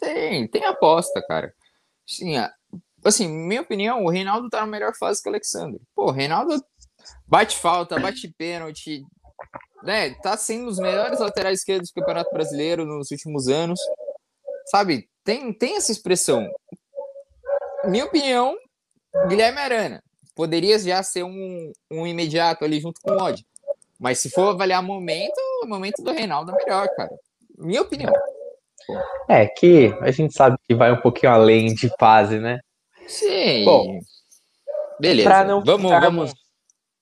Tem, 0.00 0.48
tem 0.48 0.64
aposta, 0.64 1.22
cara. 1.28 1.52
Sim, 2.06 2.36
assim, 3.08 3.28
minha 3.28 3.62
opinião, 3.62 4.04
o 4.04 4.10
Reinaldo 4.10 4.48
tá 4.48 4.60
na 4.60 4.66
melhor 4.66 4.92
fase 4.96 5.22
que 5.22 5.28
o 5.28 5.32
Alexandre. 5.32 5.80
Pô, 5.94 6.06
o 6.06 6.12
Reinaldo 6.12 6.62
bate 7.26 7.56
falta, 7.56 7.98
bate 7.98 8.32
pênalti, 8.36 9.02
né? 9.82 10.14
Tá 10.22 10.36
sendo 10.36 10.68
os 10.68 10.78
melhores 10.78 11.20
laterais 11.20 11.60
esquerdos 11.60 11.90
do 11.90 12.00
Campeonato 12.00 12.30
Brasileiro 12.32 12.84
nos 12.84 13.10
últimos 13.10 13.48
anos. 13.48 13.80
Sabe? 14.66 15.08
Tem, 15.24 15.52
tem 15.52 15.76
essa 15.76 15.92
expressão. 15.92 16.48
Minha 17.84 18.04
opinião, 18.04 18.56
Guilherme 19.28 19.58
Arana. 19.58 20.02
Poderia 20.34 20.78
já 20.78 21.02
ser 21.02 21.22
um, 21.22 21.72
um 21.90 22.06
imediato 22.06 22.64
ali 22.64 22.80
junto 22.80 23.00
com 23.00 23.12
o 23.12 23.22
Odd. 23.22 23.44
Mas 23.98 24.18
se 24.18 24.30
for 24.30 24.50
avaliar 24.50 24.82
momento, 24.82 25.38
o 25.62 25.66
momento 25.66 26.02
do 26.02 26.12
Reinaldo 26.12 26.52
é 26.52 26.64
melhor, 26.64 26.88
cara. 26.94 27.10
Minha 27.58 27.82
opinião. 27.82 28.12
É 29.28 29.46
que 29.46 29.94
a 30.00 30.10
gente 30.10 30.34
sabe 30.34 30.56
que 30.64 30.74
vai 30.74 30.92
um 30.92 31.00
pouquinho 31.00 31.32
além 31.32 31.74
de 31.74 31.90
fase, 31.98 32.38
né? 32.38 32.60
Sim. 33.06 33.64
Bom, 33.64 34.00
beleza. 35.00 35.44
Vamos, 35.64 35.82
ficarmos, 35.82 36.30
vamos. 36.30 36.34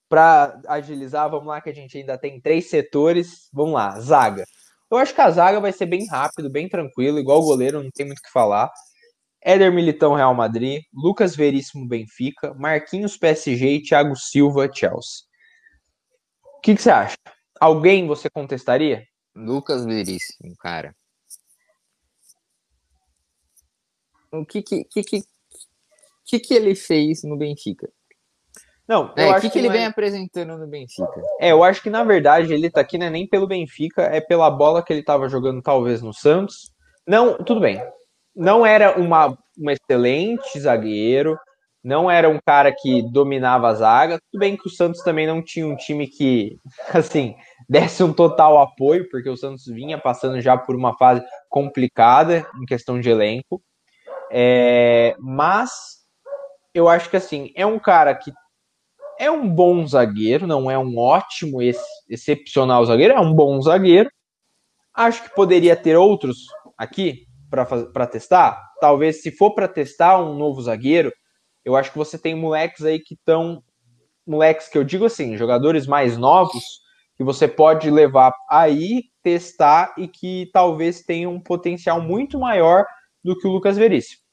Para 0.07 0.61
agilizar, 0.67 1.29
vamos 1.29 1.47
lá 1.47 1.59
que 1.61 1.69
a 1.69 1.73
gente 1.73 1.97
ainda 1.97 2.17
tem 2.17 2.39
três 2.39 2.69
setores. 2.69 3.49
Vamos 3.51 3.73
lá, 3.73 3.99
zaga. 3.99 4.45
Eu 4.89 4.97
acho 4.97 5.13
que 5.13 5.21
a 5.21 5.31
zaga 5.31 5.59
vai 5.59 5.71
ser 5.71 5.87
bem 5.87 6.07
rápido, 6.07 6.49
bem 6.49 6.69
tranquilo, 6.69 7.19
igual 7.19 7.39
o 7.39 7.45
goleiro, 7.45 7.81
não 7.81 7.89
tem 7.91 8.05
muito 8.05 8.19
o 8.19 8.21
que 8.21 8.31
falar. 8.31 8.71
Éder 9.41 9.71
Militão, 9.71 10.13
Real 10.13 10.33
Madrid, 10.33 10.83
Lucas 10.93 11.35
Veríssimo, 11.35 11.87
Benfica, 11.87 12.53
Marquinhos, 12.53 13.17
PSG 13.17 13.67
e 13.67 13.83
Thiago 13.83 14.15
Silva, 14.15 14.69
Chelsea. 14.73 15.25
O 16.57 16.61
que, 16.61 16.75
que 16.75 16.81
você 16.81 16.89
acha? 16.89 17.15
Alguém 17.59 18.07
você 18.07 18.29
contestaria? 18.29 19.05
Lucas 19.35 19.85
Veríssimo, 19.85 20.55
cara. 20.57 20.95
O 24.31 24.45
que 24.45 24.61
que, 24.61 24.83
que, 24.85 25.03
que, 25.03 25.23
que, 26.25 26.39
que 26.39 26.53
ele 26.53 26.75
fez 26.75 27.23
no 27.23 27.37
Benfica? 27.37 27.89
Não, 28.87 29.11
É, 29.15 29.27
o 29.27 29.31
acho 29.31 29.41
que, 29.41 29.49
que 29.49 29.59
ele 29.59 29.67
não 29.67 29.73
vem 29.73 29.83
é... 29.83 29.87
apresentando 29.87 30.57
no 30.57 30.67
Benfica? 30.67 31.21
É, 31.39 31.51
eu 31.51 31.63
acho 31.63 31.81
que 31.81 31.89
na 31.89 32.03
verdade 32.03 32.53
ele 32.53 32.69
tá 32.69 32.81
aqui 32.81 32.97
não 32.97 33.07
é 33.07 33.09
nem 33.09 33.27
pelo 33.27 33.47
Benfica, 33.47 34.03
é 34.03 34.21
pela 34.21 34.49
bola 34.49 34.83
que 34.83 34.93
ele 34.93 35.03
tava 35.03 35.27
jogando 35.27 35.61
talvez 35.61 36.01
no 36.01 36.13
Santos. 36.13 36.71
Não, 37.07 37.37
tudo 37.37 37.59
bem. 37.59 37.81
Não 38.35 38.65
era 38.65 38.99
uma, 38.99 39.35
um 39.57 39.69
excelente 39.71 40.59
zagueiro, 40.59 41.37
não 41.83 42.09
era 42.09 42.27
um 42.29 42.39
cara 42.43 42.71
que 42.71 43.03
dominava 43.11 43.69
a 43.69 43.73
zaga. 43.73 44.19
Tudo 44.31 44.39
bem 44.39 44.57
que 44.57 44.67
o 44.67 44.71
Santos 44.71 45.01
também 45.01 45.25
não 45.25 45.41
tinha 45.41 45.67
um 45.67 45.75
time 45.75 46.07
que, 46.07 46.57
assim, 46.93 47.35
desse 47.69 48.03
um 48.03 48.13
total 48.13 48.59
apoio, 48.59 49.07
porque 49.09 49.29
o 49.29 49.37
Santos 49.37 49.65
vinha 49.67 49.97
passando 49.97 50.41
já 50.41 50.57
por 50.57 50.75
uma 50.75 50.97
fase 50.97 51.23
complicada 51.49 52.45
em 52.61 52.65
questão 52.65 52.99
de 52.99 53.09
elenco. 53.09 53.61
É, 54.31 55.15
mas 55.19 56.04
eu 56.75 56.89
acho 56.89 57.09
que 57.09 57.15
assim, 57.15 57.51
é 57.55 57.65
um 57.65 57.79
cara 57.79 58.13
que 58.13 58.33
é 59.17 59.31
um 59.31 59.49
bom 59.49 59.87
zagueiro, 59.87 60.45
não 60.45 60.69
é 60.69 60.77
um 60.77 60.97
ótimo, 60.97 61.61
ex 61.61 61.79
excepcional 62.09 62.85
zagueiro, 62.85 63.13
é 63.13 63.19
um 63.19 63.33
bom 63.33 63.61
zagueiro. 63.61 64.09
Acho 64.93 65.23
que 65.23 65.33
poderia 65.33 65.75
ter 65.75 65.95
outros 65.95 66.37
aqui 66.77 67.25
para 67.49 68.07
testar. 68.07 68.61
Talvez, 68.81 69.21
se 69.21 69.31
for 69.31 69.55
para 69.55 69.69
testar 69.69 70.21
um 70.21 70.37
novo 70.37 70.61
zagueiro, 70.61 71.13
eu 71.63 71.77
acho 71.77 71.91
que 71.91 71.97
você 71.97 72.17
tem 72.19 72.35
moleques 72.35 72.83
aí 72.83 72.99
que 72.99 73.13
estão. 73.13 73.63
Moleques 74.27 74.67
que 74.67 74.77
eu 74.77 74.83
digo 74.83 75.05
assim, 75.05 75.37
jogadores 75.37 75.85
mais 75.85 76.17
novos, 76.17 76.63
que 77.15 77.23
você 77.23 77.47
pode 77.47 77.91
levar 77.91 78.33
aí, 78.49 79.03
testar 79.21 79.93
e 79.97 80.07
que 80.07 80.49
talvez 80.51 81.03
tenham 81.03 81.31
um 81.31 81.39
potencial 81.39 82.01
muito 82.01 82.39
maior 82.39 82.85
do 83.23 83.37
que 83.37 83.47
o 83.47 83.51
Lucas 83.51 83.77
Veríssimo. 83.77 84.24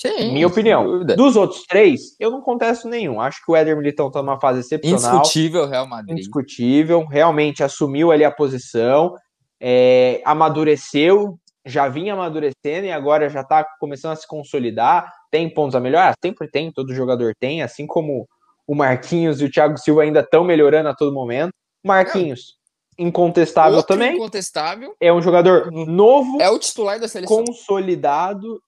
Sim, 0.00 0.32
Minha 0.32 0.46
opinião. 0.46 1.04
Dos 1.04 1.34
outros 1.34 1.64
três, 1.68 2.14
eu 2.20 2.30
não 2.30 2.40
contesto 2.40 2.88
nenhum. 2.88 3.20
Acho 3.20 3.44
que 3.44 3.50
o 3.50 3.56
Éder 3.56 3.76
Militão 3.76 4.10
tá 4.10 4.22
numa 4.22 4.38
fase 4.40 4.60
excepcional. 4.60 5.16
Indiscutível 5.16 5.66
Real 5.66 5.86
Madrid. 5.88 6.12
Indiscutível. 6.12 7.04
Realmente 7.06 7.64
assumiu 7.64 8.12
ali 8.12 8.24
a 8.24 8.30
posição. 8.30 9.14
é, 9.60 10.22
amadureceu. 10.24 11.36
Já 11.66 11.88
vinha 11.88 12.14
amadurecendo 12.14 12.86
e 12.86 12.92
agora 12.92 13.28
já 13.28 13.42
tá 13.42 13.66
começando 13.80 14.12
a 14.12 14.16
se 14.16 14.26
consolidar. 14.26 15.12
Tem 15.30 15.52
pontos 15.52 15.74
a 15.74 15.80
melhorar? 15.80 16.14
Sempre 16.24 16.48
tem, 16.48 16.72
todo 16.72 16.94
jogador 16.94 17.34
tem. 17.38 17.60
Assim 17.60 17.84
como 17.86 18.26
o 18.66 18.74
Marquinhos 18.74 19.40
e 19.40 19.44
o 19.46 19.50
Thiago 19.50 19.76
Silva 19.76 20.02
ainda 20.02 20.20
estão 20.20 20.44
melhorando 20.44 20.88
a 20.88 20.94
todo 20.94 21.12
momento. 21.12 21.50
Marquinhos, 21.84 22.56
incontestável 22.98 23.78
Outro 23.78 23.94
também. 23.96 24.14
incontestável 24.14 24.94
É 25.00 25.12
um 25.12 25.20
jogador 25.20 25.70
novo 25.72 26.40
é 26.40 26.48
o 26.48 26.58
titular 26.58 26.98
da 26.98 27.08
seleção. 27.08 27.44
consolidado, 27.44 28.62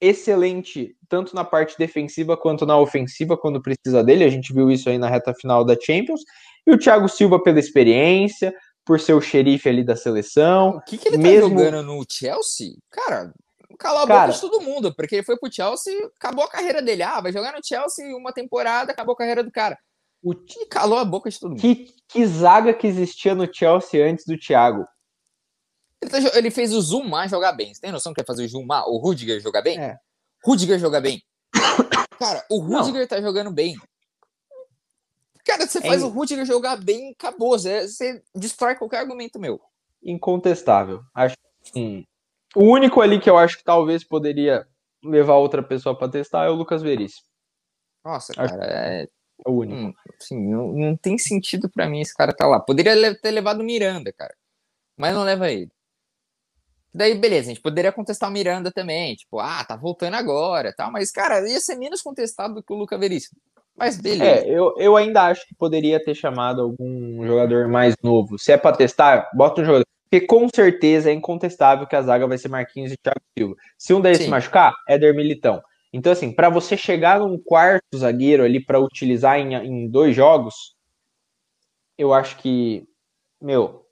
excelente, 0.00 0.96
tanto 1.08 1.34
na 1.34 1.44
parte 1.44 1.76
defensiva 1.78 2.36
quanto 2.36 2.64
na 2.64 2.76
ofensiva, 2.78 3.36
quando 3.36 3.60
precisa 3.62 4.02
dele. 4.02 4.24
A 4.24 4.28
gente 4.30 4.52
viu 4.52 4.70
isso 4.70 4.88
aí 4.88 4.98
na 4.98 5.08
reta 5.08 5.34
final 5.34 5.64
da 5.64 5.76
Champions. 5.80 6.22
E 6.66 6.72
o 6.72 6.78
Thiago 6.78 7.08
Silva, 7.08 7.42
pela 7.42 7.58
experiência, 7.58 8.54
por 8.84 8.98
ser 9.00 9.12
o 9.14 9.20
xerife 9.20 9.68
ali 9.68 9.84
da 9.84 9.96
seleção. 9.96 10.70
O 10.76 10.80
que, 10.82 10.96
que 10.98 11.08
ele 11.08 11.18
Mesmo- 11.18 11.54
tá 11.56 11.64
jogando 11.64 11.82
no 11.82 12.04
Chelsea? 12.10 12.72
Cara, 12.90 13.32
calou 13.78 14.02
a 14.02 14.06
Cara- 14.06 14.20
boca 14.26 14.32
de 14.34 14.40
todo 14.40 14.60
mundo, 14.60 14.94
porque 14.94 15.16
ele 15.16 15.24
foi 15.24 15.36
pro 15.38 15.52
Chelsea, 15.52 15.94
acabou 16.18 16.44
a 16.44 16.48
carreira 16.50 16.80
dele. 16.82 17.02
Ah, 17.02 17.20
vai 17.20 17.32
jogar 17.32 17.52
no 17.52 17.60
Chelsea 17.64 18.16
uma 18.16 18.32
temporada, 18.32 18.92
acabou 18.92 19.12
a 19.14 19.18
carreira 19.18 19.44
do 19.44 19.50
cara. 19.50 19.76
O 20.22 20.32
E 20.34 20.66
calou 20.66 20.98
a 20.98 21.04
boca 21.04 21.30
de 21.30 21.40
todo 21.40 21.50
mundo. 21.52 21.60
que, 21.60 21.86
que 22.08 22.26
zaga 22.26 22.74
que 22.74 22.86
existia 22.86 23.34
no 23.34 23.48
Chelsea 23.52 24.04
antes 24.06 24.26
do 24.26 24.36
Thiago? 24.38 24.84
Ele, 26.02 26.10
tá 26.10 26.18
ele 26.38 26.50
fez 26.50 26.72
o 26.72 26.80
Zuma 26.80 27.26
jogar 27.28 27.52
bem. 27.52 27.74
Você 27.74 27.80
tem 27.80 27.92
noção 27.92 28.12
que 28.14 28.20
é 28.20 28.24
fazer 28.24 28.44
o 28.44 28.48
Zuma, 28.48 28.84
o 28.86 28.96
Rudiger 28.98 29.40
jogar 29.40 29.62
bem? 29.62 29.78
É. 29.78 29.98
Rudiger 30.44 30.78
jogar 30.78 31.00
bem. 31.00 31.22
Cara, 32.18 32.44
o 32.50 32.62
Não. 32.62 32.80
Rudiger 32.82 33.06
tá 33.08 33.20
jogando 33.20 33.50
bem. 33.50 33.76
Cara, 35.44 35.66
você 35.66 35.78
É 35.78 35.82
faz 35.82 36.02
o 36.02 36.08
Rudiger 36.08 36.44
jogar 36.44 36.76
bem, 36.76 37.12
acabou. 37.12 37.58
Você, 37.58 37.86
você 37.88 38.22
destrói 38.34 38.74
qualquer 38.76 38.98
argumento 38.98 39.38
meu. 39.38 39.60
Incontestável. 40.02 41.02
Acho 41.14 41.36
que 41.64 42.06
o 42.54 42.62
único 42.64 43.00
ali 43.00 43.20
que 43.20 43.28
eu 43.28 43.36
acho 43.38 43.58
que 43.58 43.64
talvez 43.64 44.04
poderia 44.04 44.66
levar 45.02 45.34
outra 45.36 45.62
pessoa 45.62 45.96
para 45.96 46.10
testar 46.10 46.46
é 46.46 46.50
o 46.50 46.54
Lucas 46.54 46.82
Veríssimo. 46.82 47.26
Nossa, 48.04 48.32
Acho- 48.36 48.54
cara, 48.54 48.66
é, 48.66 49.02
É 49.02 49.48
o 49.50 49.52
único. 49.52 49.80
Hum, 49.80 49.94
assim, 50.20 50.38
não, 50.50 50.68
não 50.72 50.96
tem 50.96 51.16
sentido 51.18 51.68
pra 51.70 51.88
mim 51.88 52.00
esse 52.00 52.14
cara 52.14 52.34
tá 52.34 52.46
lá. 52.46 52.60
Poderia 52.60 53.14
ter 53.18 53.30
levado 53.30 53.60
o 53.60 53.64
Miranda, 53.64 54.12
cara. 54.12 54.34
Mas 54.96 55.14
não 55.14 55.22
leva 55.24 55.50
ele. 55.50 55.70
Daí, 56.92 57.14
beleza, 57.14 57.50
a 57.50 57.54
gente 57.54 57.62
poderia 57.62 57.92
contestar 57.92 58.28
o 58.28 58.32
Miranda 58.32 58.70
também. 58.72 59.14
Tipo, 59.14 59.38
ah, 59.38 59.64
tá 59.64 59.76
voltando 59.76 60.14
agora 60.14 60.74
tal. 60.76 60.90
Mas, 60.90 61.10
cara, 61.10 61.48
ia 61.48 61.60
ser 61.60 61.76
menos 61.76 62.02
contestado 62.02 62.54
do 62.54 62.62
que 62.62 62.72
o 62.72 62.76
Luca 62.76 62.98
Veríssimo. 62.98 63.38
Mas 63.76 63.96
beleza. 63.96 64.46
É, 64.46 64.50
eu, 64.50 64.74
eu 64.76 64.96
ainda 64.96 65.22
acho 65.22 65.46
que 65.46 65.54
poderia 65.54 66.02
ter 66.02 66.14
chamado 66.14 66.60
algum 66.60 67.24
jogador 67.26 67.68
mais 67.68 67.94
novo. 68.02 68.38
Se 68.38 68.52
é 68.52 68.56
pra 68.56 68.72
testar, 68.72 69.30
bota 69.34 69.62
um 69.62 69.64
jogador. 69.64 69.86
Porque 70.10 70.26
com 70.26 70.48
certeza 70.52 71.08
é 71.08 71.14
incontestável 71.14 71.86
que 71.86 71.94
a 71.94 72.02
zaga 72.02 72.26
vai 72.26 72.36
ser 72.36 72.48
Marquinhos 72.48 72.92
e 72.92 72.96
Thiago 72.96 73.20
Silva. 73.38 73.54
Se 73.78 73.94
um 73.94 74.00
deles 74.00 74.18
Sim. 74.18 74.24
se 74.24 74.30
machucar, 74.30 74.74
Éder 74.88 75.14
Militão. 75.14 75.62
Então, 75.92 76.12
assim, 76.12 76.32
pra 76.32 76.50
você 76.50 76.76
chegar 76.76 77.20
num 77.20 77.38
quarto 77.38 77.96
zagueiro 77.96 78.44
ali 78.44 78.64
pra 78.64 78.80
utilizar 78.80 79.38
em, 79.38 79.54
em 79.54 79.88
dois 79.88 80.14
jogos, 80.14 80.74
eu 81.96 82.12
acho 82.12 82.36
que, 82.38 82.84
meu, 83.40 83.86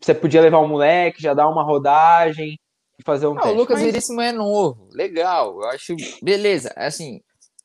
você 0.00 0.14
podia 0.14 0.40
levar 0.40 0.60
um 0.60 0.68
moleque, 0.68 1.22
já 1.22 1.34
dar 1.34 1.48
uma 1.48 1.62
rodagem 1.62 2.58
e 2.98 3.02
fazer 3.04 3.26
um 3.26 3.32
Ah, 3.32 3.40
o 3.40 3.42
teste. 3.42 3.56
Lucas 3.56 3.76
Mas- 3.80 3.86
Veríssimo 3.86 4.20
é 4.20 4.32
novo. 4.32 4.88
Legal. 4.92 5.60
Eu 5.62 5.68
acho. 5.70 5.94
Beleza. 6.22 6.72
Assim, 6.76 7.20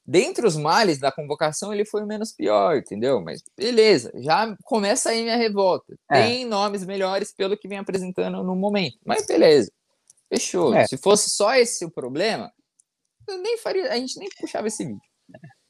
dentre 0.06 0.46
os 0.46 0.56
males 0.58 1.00
da 1.00 1.12
convocação, 1.12 1.74
ele 1.74 1.86
foi 1.86 2.04
o 2.04 2.08
menos 2.08 2.34
pior, 2.34 2.78
entendeu? 2.78 3.22
Mas 3.22 3.42
beleza. 3.58 4.12
Já 4.16 4.56
começa 4.64 5.10
aí 5.10 5.22
minha 5.24 5.38
revolta. 5.38 5.94
É. 6.12 6.24
Tem 6.24 6.46
nomes 6.46 6.86
melhores 6.86 7.34
pelo 7.34 7.58
que 7.58 7.68
vem 7.68 7.78
apresentando 7.78 8.44
no 8.44 8.56
momento. 8.56 8.98
Mas 9.06 9.26
beleza. 9.26 9.72
Fechou. 10.32 10.74
É. 10.76 10.86
Se 10.88 10.98
fosse 10.98 11.30
só 11.30 11.56
esse 11.56 11.84
o 11.86 11.92
problema, 11.92 12.52
eu 13.28 13.38
nem 13.40 13.58
faria. 13.58 13.92
A 13.92 13.96
gente 13.96 14.18
nem 14.20 14.30
puxava 14.40 14.68
esse 14.68 14.84
vídeo. 14.86 15.00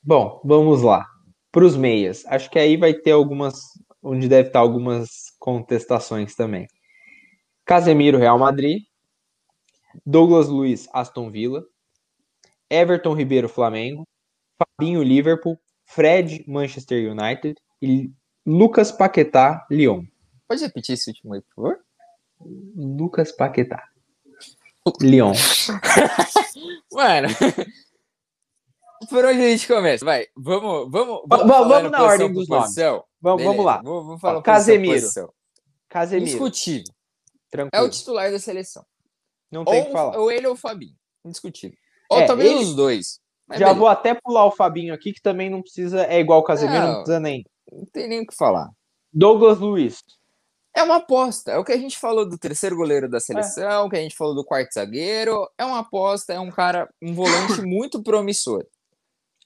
Bom, 0.03 0.41
vamos 0.43 0.81
lá. 0.81 1.05
Para 1.51 1.65
os 1.65 1.75
meias. 1.75 2.23
Acho 2.27 2.49
que 2.49 2.59
aí 2.59 2.77
vai 2.77 2.93
ter 2.93 3.11
algumas. 3.11 3.55
Onde 4.01 4.27
deve 4.27 4.49
estar 4.49 4.59
algumas 4.59 5.31
contestações 5.39 6.35
também. 6.35 6.67
Casemiro, 7.65 8.17
Real 8.17 8.39
Madrid. 8.39 8.83
Douglas 10.05 10.47
Luiz, 10.47 10.87
Aston 10.93 11.29
Villa. 11.29 11.63
Everton 12.69 13.13
Ribeiro, 13.13 13.49
Flamengo. 13.49 14.07
Fabinho, 14.57 15.03
Liverpool. 15.03 15.59
Fred, 15.85 16.43
Manchester 16.47 17.11
United. 17.11 17.55
E 17.81 18.11
Lucas 18.45 18.91
Paquetá, 18.91 19.65
Lyon. 19.69 20.05
Pode 20.47 20.63
repetir 20.63 20.93
esse 20.93 21.09
último 21.09 21.33
aí, 21.33 21.41
por 21.41 21.55
favor? 21.55 21.79
Lucas 22.75 23.31
Paquetá. 23.31 23.83
Lyon. 25.01 25.33
Mano. 26.91 27.27
Por 29.07 29.25
onde 29.25 29.41
a 29.41 29.49
gente 29.49 29.67
começa? 29.67 30.03
Vai, 30.03 30.27
vamos, 30.35 30.89
vamos, 30.91 31.21
vamos, 31.27 31.47
vamos 31.47 31.91
na 31.91 32.03
ordem 32.03 32.31
dos 32.31 32.47
nomes. 32.47 32.75
Vamos, 33.21 33.43
vamos 33.43 33.65
lá. 33.65 33.81
Vamos, 33.83 34.05
vamos 34.05 34.21
falar 34.21 34.41
Casemiro. 34.41 35.07
Casemiro. 35.87 36.27
Indiscutível. 36.27 36.93
Tranquilo. 37.49 37.83
É 37.83 37.87
o 37.87 37.89
titular 37.89 38.31
da 38.31 38.39
seleção. 38.39 38.85
Não 39.51 39.65
tem 39.65 39.79
ou, 39.79 39.85
que 39.85 39.91
falar. 39.91 40.17
Ou 40.17 40.31
ele 40.31 40.47
ou 40.47 40.53
o 40.53 40.57
Fabinho. 40.57 40.95
Indiscutível. 41.25 41.77
Ou 42.09 42.19
É, 42.19 42.25
talvez 42.25 42.51
ele- 42.51 42.59
os 42.63 42.75
dois. 42.75 43.19
Já 43.51 43.57
beleza, 43.57 43.73
vou 43.79 43.87
até 43.87 44.13
pular 44.13 44.45
o 44.45 44.51
Fabinho 44.51 44.93
aqui, 44.93 45.11
que 45.11 45.21
também 45.21 45.49
não 45.49 45.61
precisa. 45.61 46.05
É 46.05 46.19
igual 46.19 46.39
o 46.39 46.43
Casemiro, 46.43 46.79
não, 46.79 46.87
Não. 46.87 46.95
precisa 46.97 47.19
nem. 47.19 47.43
Não 47.71 47.85
tem 47.85 48.07
nem 48.07 48.21
o 48.21 48.27
que 48.27 48.35
falar. 48.35 48.69
Douglas 49.11 49.57
Luiz. 49.57 50.03
É 50.75 50.83
uma 50.83 50.97
aposta. 50.97 51.51
É 51.51 51.57
o 51.57 51.63
que 51.63 51.71
a 51.71 51.77
gente 51.77 51.97
falou 51.97 52.29
do 52.29 52.37
terceiro 52.37 52.75
goleiro 52.75 53.09
da 53.09 53.19
seleção, 53.19 53.87
o 53.87 53.89
que 53.89 53.95
a 53.97 54.01
gente 54.01 54.15
falou 54.15 54.35
do 54.35 54.45
quarto 54.45 54.71
zagueiro. 54.71 55.49
É 55.57 55.65
uma 55.65 55.79
aposta, 55.79 56.31
é 56.31 56.39
um 56.39 56.51
cara, 56.51 56.87
um 57.01 57.13
volante 57.15 57.59
muito 57.65 58.03
promissor. 58.03 58.63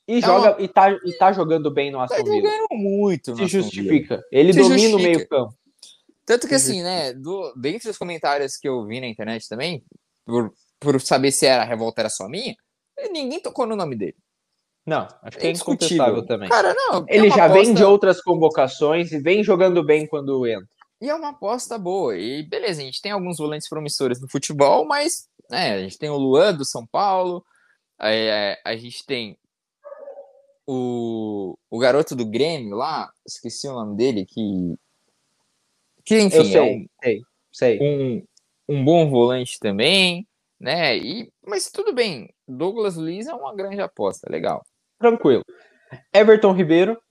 E, 0.08 0.18
É 0.18 0.22
joga, 0.22 0.62
e, 0.62 0.68
tá, 0.68 0.92
e 0.92 1.14
tá 1.18 1.32
jogando 1.32 1.72
bem 1.72 1.90
no 1.92 1.98
Tá 2.00 2.04
Aston 2.16 2.24
Villa. 2.24 2.36
jogando 2.50 2.68
muito. 2.72 3.32
no 3.32 3.38
Se 3.38 3.48
justifica. 3.48 4.22
Ele 4.32 4.52
Se 4.54 4.60
domina 4.60 4.76
o 4.76 5.00
justifica. 5.00 5.18
meio-campo. 5.18 5.54
Tanto 6.26 6.48
que 6.48 6.56
assim, 6.56 6.82
né, 6.82 7.14
do, 7.14 7.54
dentre 7.56 7.90
os 7.90 7.98
comentários 7.98 8.56
que 8.58 8.68
eu 8.68 8.86
vi 8.86 9.00
na 9.02 9.08
internet 9.08 9.48
também, 9.48 9.84
por, 10.26 10.54
por 10.80 11.00
saber 11.02 11.32
se 11.32 11.46
era 11.46 11.64
a 11.64 11.66
revolta 11.66 12.02
era 12.02 12.10
só 12.10 12.28
minha, 12.30 12.56
ninguém 13.12 13.40
tocou 13.42 13.66
no 13.66 13.76
nome 13.76 13.96
dele. 13.96 14.16
Não, 14.86 15.08
acho 15.22 15.38
que 15.38 15.48
é 15.48 15.50
indiscutível. 15.50 15.96
incontestável 16.06 16.26
também. 16.26 16.50
Cara, 16.50 16.74
não. 16.74 17.06
é 17.10 17.16
Ele 17.16 17.28
uma 17.28 17.36
já 17.38 17.48
vem 17.48 17.62
aposta- 17.64 17.74
de 17.74 17.84
outras 17.84 18.22
convocações 18.22 19.12
e 19.14 19.20
vem 19.20 19.44
jogando 19.44 19.84
bem 19.84 20.06
quando 20.08 20.46
entra. 20.46 20.68
E 21.02 21.10
é 21.10 21.16
uma 21.16 21.30
aposta 21.30 21.78
boa. 21.78 22.18
E 22.18 22.44
beleza, 22.44 22.82
a 22.82 22.86
gente 22.86 23.02
tem 23.02 23.12
alguns 23.12 23.38
volantes 23.38 23.68
promissores 23.70 24.22
no 24.22 24.30
futebol, 24.30 24.86
mas 24.86 25.28
né, 25.50 25.74
a 25.76 25.80
gente 25.82 25.98
tem 25.98 26.10
o 26.10 26.18
Luan 26.18 26.54
do 26.54 26.66
São 26.66 26.86
Paulo, 26.88 27.44
é, 28.02 28.60
a 28.66 28.76
gente 28.76 29.06
tem 29.06 29.38
o, 30.66 31.58
o 31.70 31.80
garoto 31.80 32.16
do 32.16 32.26
Grêmio 32.26 32.76
lá, 32.76 33.12
esqueci 33.26 33.68
o 33.68 33.74
nome 33.74 33.96
dele, 33.96 34.26
que. 34.26 34.76
Que 36.06 36.20
enfim, 36.20 36.38
Eu 36.38 36.42
é 36.42 36.46
sei, 36.46 36.62
um, 36.62 36.88
sei, 37.02 37.22
sei. 37.52 37.80
um, 37.82 38.26
um 38.68 38.84
bom 38.84 39.10
volante 39.10 39.58
também, 39.60 40.28
né? 40.60 40.98
E, 40.98 41.32
mas 41.46 41.72
tudo 41.72 41.94
bem, 41.94 42.34
Douglas 42.48 42.96
Luiz 42.96 43.28
é 43.28 43.34
uma 43.34 43.56
grande 43.56 43.82
aposta, 43.82 44.30
legal. 44.30 44.66
Tranquilo. 45.00 45.44
Everton 46.14 46.54
Ribeiro. 46.54 47.02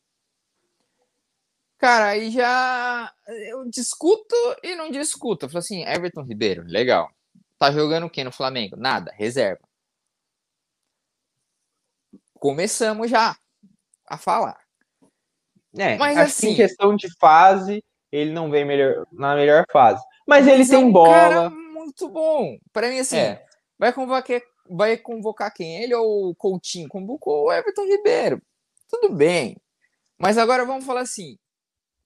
Cara, 1.79 2.09
aí 2.09 2.31
já 2.31 3.13
eu 3.49 3.69
discuto 3.69 4.35
e 4.63 4.75
não 4.77 4.91
discuto. 4.91 5.47
Eu 5.47 5.51
falo 5.51 5.59
assim, 5.59 5.83
Everton 5.85 6.23
Ribeiro, 6.23 6.63
legal. 6.67 7.11
Tá 7.59 7.73
jogando 7.73 8.07
o 8.07 8.11
quê 8.11 8.23
no 8.23 8.31
Flamengo? 8.33 8.77
Nada, 8.77 9.13
reserva. 9.17 9.61
Começamos 12.35 13.11
já 13.11 13.37
a 14.09 14.17
falar. 14.19 14.59
É, 15.79 15.97
Mas 15.97 16.19
assim- 16.19 16.51
em 16.51 16.55
questão 16.57 16.95
de 16.95 17.09
fase, 17.19 17.83
ele 18.11 18.31
não 18.33 18.51
vem 18.51 18.65
melhor, 18.65 19.07
na 19.13 19.35
melhor 19.35 19.65
fase. 19.73 20.03
Mas 20.27 20.47
ele 20.47 20.59
Mas 20.59 20.71
é 20.71 20.77
tem 20.77 20.85
um 20.85 20.93
bola. 20.93 21.13
cara 21.13 21.51
muito 21.51 22.09
bom. 22.09 22.57
Pra 22.73 22.89
mim, 22.89 22.99
assim, 22.99 23.17
É. 23.17 23.45
vai, 23.79 23.93
convocar, 23.93 24.41
vai 24.69 24.97
convocar 24.99 25.53
quem? 25.53 25.83
Ele 25.83 25.95
ou 25.95 26.29
o 26.31 26.35
Coutinho? 26.35 26.89
Convocou 26.89 27.47
o 27.47 27.53
Everton 27.53 27.85
Ribeiro. 27.87 28.41
Tudo 28.89 29.15
bem. 29.15 29.57
Mas 30.19 30.37
agora 30.39 30.65
vamos 30.67 30.85
falar 30.85 31.01
assim: 31.01 31.37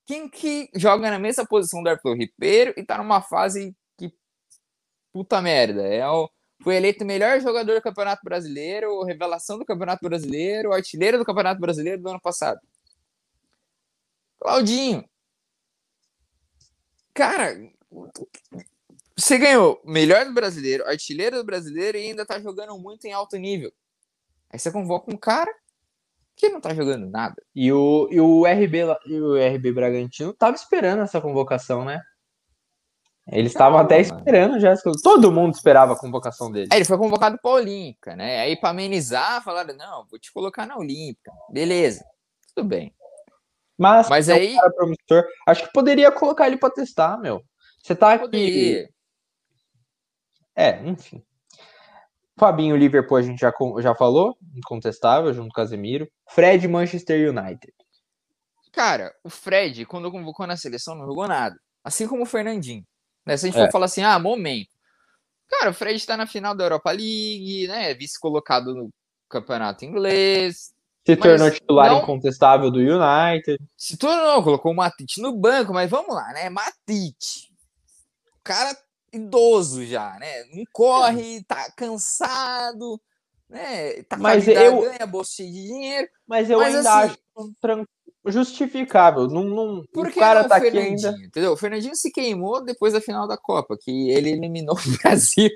quem 0.07 0.29
que 0.29 0.71
joga 0.75 1.11
na 1.11 1.19
mesma 1.19 1.45
posição 1.45 1.83
do 1.83 1.89
Everton 1.89 2.15
Ribeiro 2.15 2.73
e 2.77 2.85
tá 2.85 2.97
numa 2.99 3.21
fase 3.21 3.75
que 3.99 4.13
puta 5.13 5.43
merda? 5.43 5.83
É 5.87 6.09
o, 6.09 6.31
foi 6.63 6.77
eleito 6.77 7.05
melhor 7.05 7.41
jogador 7.41 7.75
do 7.75 7.83
Campeonato 7.83 8.23
Brasileiro, 8.25 9.03
revelação 9.05 9.59
do 9.59 9.65
Campeonato 9.65 10.07
Brasileiro, 10.07 10.73
artilheiro 10.73 11.19
do 11.19 11.25
Campeonato 11.25 11.61
Brasileiro 11.61 12.03
do 12.03 12.09
ano 12.09 12.21
passado. 12.21 12.61
Claudinho. 14.41 15.05
Cara, 17.15 17.57
você 19.17 19.39
ganhou 19.39 19.81
melhor 19.85 20.27
do 20.27 20.35
brasileiro, 20.35 20.87
artilheiro 20.87 21.37
do 21.37 21.45
brasileiro 21.45 21.97
e 21.97 22.09
ainda 22.09 22.27
tá 22.27 22.39
jogando 22.39 22.79
muito 22.79 23.07
em 23.07 23.13
alto 23.13 23.37
nível. 23.37 23.73
Aí 24.51 24.59
você 24.59 24.71
convoca 24.71 25.13
um 25.13 25.17
cara 25.17 25.53
que 26.37 26.51
não 26.51 26.61
tá 26.61 26.75
jogando 26.75 27.09
nada. 27.09 27.43
E 27.55 27.73
o, 27.73 28.09
e 28.11 28.21
o 28.21 28.45
RB 28.45 28.79
e 29.07 29.21
o 29.21 29.37
RB 29.37 29.73
Bragantino 29.73 30.35
tava 30.35 30.55
esperando 30.55 31.03
essa 31.03 31.21
convocação, 31.21 31.85
né? 31.85 32.03
Eles 33.29 33.51
estavam 33.51 33.79
até 33.79 34.01
esperando 34.01 34.61
já. 34.61 34.73
Todo 35.03 35.33
mundo 35.33 35.55
esperava 35.55 35.95
a 35.95 35.99
convocação 35.99 36.51
dele. 36.51 36.69
Aí 36.71 36.79
ele 36.79 36.85
foi 36.85 36.97
convocado 36.97 37.37
pra 37.43 37.51
Olímpica, 37.51 38.15
né? 38.15 38.41
Aí 38.41 38.57
pra 38.57 38.71
amenizar, 38.71 39.43
falaram: 39.43 39.75
não, 39.77 40.07
vou 40.09 40.19
te 40.19 40.33
colocar 40.33 40.65
na 40.65 40.77
Olímpica. 40.77 41.33
Beleza, 41.51 42.05
tudo 42.55 42.69
bem. 42.69 42.95
Mas, 43.77 44.09
Mas 44.09 44.29
é 44.29 44.35
um 44.35 44.37
aí- 44.37 44.55
cara 44.55 44.73
promissor. 44.73 45.25
Acho 45.47 45.65
que 45.67 45.73
poderia 45.73 46.11
colocar 46.13 46.47
ele 46.47 46.57
pra 46.57 46.71
testar, 46.71 47.19
meu. 47.19 47.43
Você 47.83 47.95
tá 47.95 48.13
aqui. 48.13 48.25
Poderia. 48.25 48.89
É, 50.55 50.81
enfim. 50.87 51.23
Fabinho 52.39 52.77
Liverpool 52.77 53.17
a 53.17 53.23
gente 53.23 53.41
já, 53.41 53.53
já 53.81 53.95
falou, 53.95 54.37
incontestável, 54.55 55.33
junto 55.33 55.49
com 55.49 55.53
o 55.53 55.55
Casemiro. 55.65 56.09
Fred 56.31 56.67
Manchester 56.69 57.31
United. 57.31 57.73
Cara, 58.73 59.13
o 59.25 59.31
Fred, 59.31 59.85
quando 59.87 60.11
convocou 60.13 60.47
na 60.47 60.57
seleção, 60.57 60.95
não 60.95 61.07
jogou 61.07 61.27
nada. 61.27 61.57
Assim 61.83 62.07
como 62.07 62.23
o 62.23 62.27
Fernandinho. 62.27 62.85
Né? 63.27 63.37
Se 63.37 63.47
a 63.47 63.51
gente 63.51 63.59
É. 63.61 63.65
for 63.67 63.73
falar 63.73 63.87
assim, 63.87 64.03
ah, 64.03 64.19
momento. 64.19 64.71
Cara, 65.49 65.71
o 65.71 65.75
Fred 65.75 66.05
tá 66.07 66.17
na 66.17 66.27
final 66.27 66.55
da 66.55 66.65
Europa 66.65 66.91
League, 66.91 67.67
né? 67.69 67.93
Vice-colocado 67.95 68.75
no 68.75 68.91
campeonato 69.29 69.85
inglês. 69.85 70.73
Se 71.07 71.17
tornou 71.17 71.51
titular 71.51 71.91
não- 71.91 72.03
incontestável 72.03 72.69
do 72.71 72.79
United. 72.81 73.59
Se 73.77 73.97
tornou, 73.97 74.43
colocou 74.43 74.73
o 74.73 74.77
Matite 74.77 75.21
no 75.21 75.33
banco, 75.37 75.73
mas 75.73 75.89
vamos 75.91 76.15
lá, 76.15 76.33
né? 76.33 76.49
Matite. 76.51 77.53
O 78.41 78.43
cara 78.43 78.77
idoso 79.13 79.85
já, 79.85 80.17
né? 80.19 80.45
Não 80.53 80.65
corre, 80.73 81.45
tá 81.45 81.71
cansado, 81.77 83.01
né? 83.49 84.03
Tá 84.05 84.17
Mas 84.17 84.49
eu- 84.49 84.81
ganha 84.81 85.07
bolsa 85.07 85.45
de 85.45 85.51
dinheiro. 85.53 86.09
Mas 86.27 86.51
eu 86.51 86.59
Mas 86.59 86.75
ainda 86.75 86.91
assim- 87.05 87.17
acho 87.37 87.53
tran- 87.61 87.87
justificável. 88.27 89.27
Não, 89.29 89.45
não, 89.45 89.85
Por 89.93 90.07
o 90.09 90.11
que 90.11 90.19
cara 90.19 90.43
não 90.43 90.49
tá 90.49 90.57
o 90.57 90.59
aqui 90.59 90.79
ainda. 90.79 91.11
Entendeu? 91.25 91.53
O 91.53 91.57
Fernandinho 91.57 91.95
se 91.97 92.11
queimou 92.11 92.65
depois 92.65 92.93
da 92.93 93.01
final 93.01 93.27
da 93.27 93.37
Copa, 93.37 93.77
que 93.81 94.11
ele 94.11 94.31
eliminou 94.31 94.75
o 94.79 94.99
Brasil. 95.03 95.51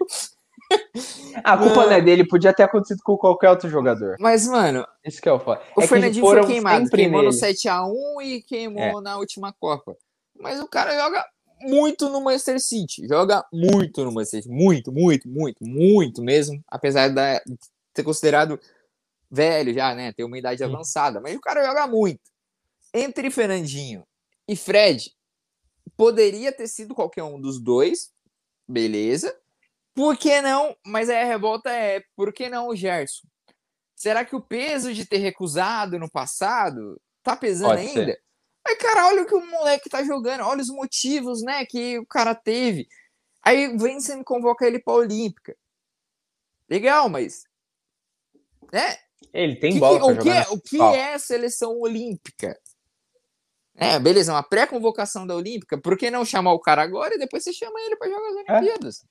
A 1.42 1.56
culpa 1.58 1.76
Não. 1.80 1.86
não 1.86 1.92
é 1.92 2.00
dele, 2.00 2.26
podia 2.26 2.52
ter 2.52 2.62
acontecido 2.62 3.00
com 3.02 3.16
qualquer 3.16 3.50
outro 3.50 3.68
jogador. 3.68 4.16
Mas, 4.20 4.46
mano, 4.46 4.86
Isso 5.04 5.20
que 5.20 5.28
é 5.28 5.32
o 5.32 5.40
foda. 5.40 5.60
o 5.76 5.80
é 5.80 5.82
que 5.82 5.88
Fernandinho 5.88 6.24
foram 6.24 6.42
foi 6.44 6.52
queimado. 6.52 6.88
Queimou 6.90 7.22
no 7.22 7.30
nele. 7.30 7.40
7x1 7.42 8.22
e 8.22 8.42
queimou 8.42 8.80
É. 8.82 9.00
na 9.00 9.16
última 9.18 9.52
Copa. 9.58 9.96
Mas 10.38 10.60
o 10.60 10.68
cara 10.68 10.94
joga 10.96 11.26
muito 11.62 12.08
no 12.08 12.20
Manchester 12.20 12.60
City. 12.60 13.06
Joga 13.08 13.44
muito 13.52 14.04
no 14.04 14.12
Manchester 14.12 14.42
City. 14.44 14.54
Muito, 14.54 14.92
muito, 14.92 15.28
muito, 15.28 15.58
muito 15.60 16.22
mesmo. 16.22 16.62
Apesar 16.68 17.08
de 17.08 17.20
ser 17.96 18.04
considerado 18.04 18.58
velho 19.28 19.74
já, 19.74 19.92
né? 19.94 20.12
Ter 20.12 20.22
uma 20.24 20.38
idade 20.38 20.58
Sim. 20.58 20.64
avançada. 20.72 21.20
Mas 21.20 21.34
o 21.36 21.40
cara 21.40 21.64
joga 21.66 21.86
muito. 21.88 22.20
Entre 22.92 23.30
Fernandinho 23.30 24.04
e 24.48 24.56
Fred, 24.56 25.12
poderia 25.96 26.52
ter 26.52 26.66
sido 26.68 26.94
qualquer 26.94 27.22
um 27.22 27.40
dos 27.40 27.60
dois. 27.60 28.12
Beleza. 28.68 29.36
Por 29.94 30.16
que 30.16 30.40
não? 30.40 30.76
Mas 30.84 31.08
aí 31.10 31.22
a 31.22 31.24
revolta 31.24 31.70
é, 31.70 32.02
por 32.16 32.32
que 32.32 32.48
não 32.48 32.68
o 32.68 32.76
Gerson? 32.76 33.26
Será 33.94 34.24
que 34.24 34.34
o 34.34 34.40
peso 34.40 34.94
de 34.94 35.04
ter 35.04 35.18
recusado 35.18 35.98
no 35.98 36.10
passado 36.10 37.00
tá 37.22 37.36
pesando 37.36 37.70
Pode 37.76 37.88
ser. 37.88 38.00
ainda? 38.00 38.18
Aí, 38.66 38.76
cara, 38.76 39.08
olha 39.08 39.22
o 39.22 39.26
que 39.26 39.34
o 39.34 39.44
moleque 39.46 39.88
tá 39.90 40.02
jogando, 40.04 40.42
olha 40.44 40.60
os 40.62 40.68
motivos, 40.70 41.42
né, 41.42 41.64
que 41.66 41.98
o 41.98 42.06
cara 42.06 42.34
teve. 42.34 42.88
Aí 43.42 43.76
vem 43.76 43.98
me 44.16 44.24
convoca 44.24 44.66
ele 44.66 44.78
pra 44.78 44.94
Olímpica. 44.94 45.56
Legal, 46.68 47.08
mas. 47.08 47.44
Né? 48.72 48.96
Ele 49.32 49.56
tem 49.56 49.72
que- 49.74 49.80
bola 49.80 49.98
que- 49.98 50.04
pra 50.04 50.12
o 50.14 50.22
que, 50.22 50.28
na 50.28 50.36
é- 50.36 50.48
o 50.48 50.60
que 50.60 50.80
é 50.80 51.14
a 51.14 51.18
seleção 51.18 51.78
olímpica? 51.80 52.58
É, 53.80 53.98
beleza, 53.98 54.32
uma 54.32 54.42
pré-convocação 54.42 55.26
da 55.26 55.34
Olímpica. 55.34 55.78
Por 55.78 55.96
que 55.96 56.10
não 56.10 56.24
chamar 56.24 56.52
o 56.52 56.60
cara 56.60 56.82
agora 56.82 57.14
e 57.14 57.18
depois 57.18 57.42
você 57.42 57.52
chama 57.52 57.80
ele 57.80 57.96
pra 57.96 58.08
jogar 58.08 58.28
as 58.28 58.36
É. 58.36 58.52
Olimpíadas? 58.58 59.04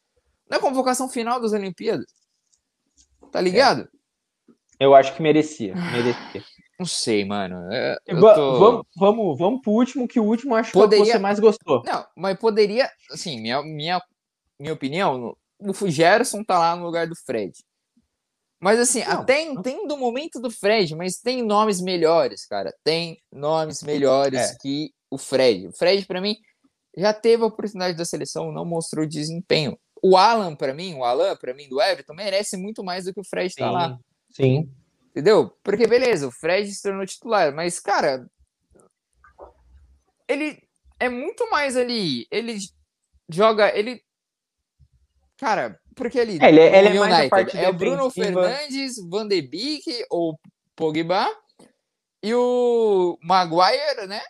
Não 0.49 0.57
é 0.57 0.61
convocação 0.61 1.09
final 1.09 1.39
das 1.39 1.53
Olimpíadas. 1.53 2.05
Tá 3.31 3.41
ligado? 3.41 3.87
Eu 4.79 4.95
acho 4.95 5.15
que 5.15 5.21
merecia. 5.21 5.75
Merecia. 5.75 6.43
Não 6.79 6.85
sei, 6.85 7.25
mano. 7.25 7.67
É, 7.73 7.97
eu 8.07 8.19
tô- 8.21 8.59
vamos, 8.59 8.85
vamos, 8.95 9.37
vamos 9.37 9.61
pro 9.61 9.71
último, 9.71 10.07
que 10.07 10.19
o 10.19 10.23
último 10.23 10.55
acho 10.55 10.71
que 10.71 10.77
é 10.77 10.81
o 10.81 10.83
que 10.83 10.95
Poderia- 10.95 11.13
você 11.13 11.19
mais 11.19 11.39
gostou. 11.39 11.83
Não, 11.85 12.05
mas 12.15 12.37
poderia. 12.39 12.89
Assim, 13.11 13.41
minha, 13.41 13.61
minha, 13.61 14.01
minha 14.57 14.73
opinião, 14.73 15.35
o 15.59 15.89
Gerson 15.89 16.43
tá 16.43 16.57
lá 16.57 16.75
no 16.75 16.85
lugar 16.85 17.05
do 17.07 17.15
Fred. 17.15 17.51
Mas 18.59 18.79
assim, 18.79 19.03
Não, 19.05 19.21
até 19.21 19.41
entendo 19.41 19.93
o 19.93 19.97
momento 19.97 20.39
do 20.39 20.51
Fred, 20.51 20.93
mas 20.95 21.17
tem 21.17 21.41
nomes 21.41 21.79
melhores, 21.79 22.45
cara. 22.45 22.73
Tem 22.83 23.21
nomes 23.31 23.81
melhores 23.81 24.39
É. 24.51 24.57
que 24.61 24.93
o 25.09 25.17
Fred. 25.17 25.67
O 25.67 25.71
Fred, 25.71 26.05
pra 26.05 26.19
mim, 26.19 26.35
já 26.97 27.13
teve 27.13 27.43
a 27.43 27.47
oportunidade 27.47 27.97
da 27.97 28.03
seleção, 28.03 28.51
não 28.51 28.65
mostrou 28.65 29.05
desempenho. 29.07 29.79
O 30.03 30.17
Alan, 30.17 30.55
pra 30.55 30.73
mim, 30.73 30.93
o 30.95 31.03
Alan, 31.03 31.35
pra 31.37 31.53
mim, 31.53 31.69
do 31.69 31.81
Everton, 31.81 32.13
merece 32.13 32.57
muito 32.57 32.83
mais 32.83 33.05
do 33.05 33.13
que 33.13 33.19
o 33.19 33.23
Fred 33.23 33.53
tá 33.55 33.71
lá. 33.71 33.97
Sim. 34.31 34.69
Entendeu? 35.09 35.51
Porque, 35.63 35.87
beleza, 35.87 36.27
o 36.27 36.31
Fred 36.31 36.69
se 36.71 36.81
tornou 36.81 37.05
titular, 37.05 37.53
mas, 37.53 37.79
cara, 37.79 38.29
ele 40.27 40.61
é 40.99 41.09
muito 41.09 41.49
mais 41.49 41.75
ali. 41.75 42.27
Ele 42.29 42.57
joga. 43.29 43.75
Ele. 43.77 44.01
Cara, 45.37 45.79
porque 45.99 46.19
ali. 46.19 46.39
É, 46.41 46.47
ele, 46.49 46.59
é- 46.61 46.79
ele 46.79 46.87
é 46.87 46.99
mais 46.99 47.13
a 47.13 47.15
United 47.17 47.29
parte 47.29 47.57
é 47.57 47.69
o 47.69 47.73
Bruno. 47.73 48.09
Fernandes, 48.09 48.95
Van 49.09 49.27
de 49.27 49.41
Beek 49.41 50.05
ou 50.09 50.39
Pogba 50.75 51.27
e 52.23 52.33
o 52.33 53.17
Maguire, 53.21 54.07
né? 54.07 54.21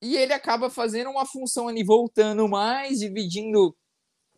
E 0.00 0.16
ele 0.16 0.32
acaba 0.32 0.70
fazendo 0.70 1.10
uma 1.10 1.26
função 1.26 1.66
ali, 1.68 1.82
voltando 1.84 2.48
mais, 2.48 3.00
dividindo 3.00 3.74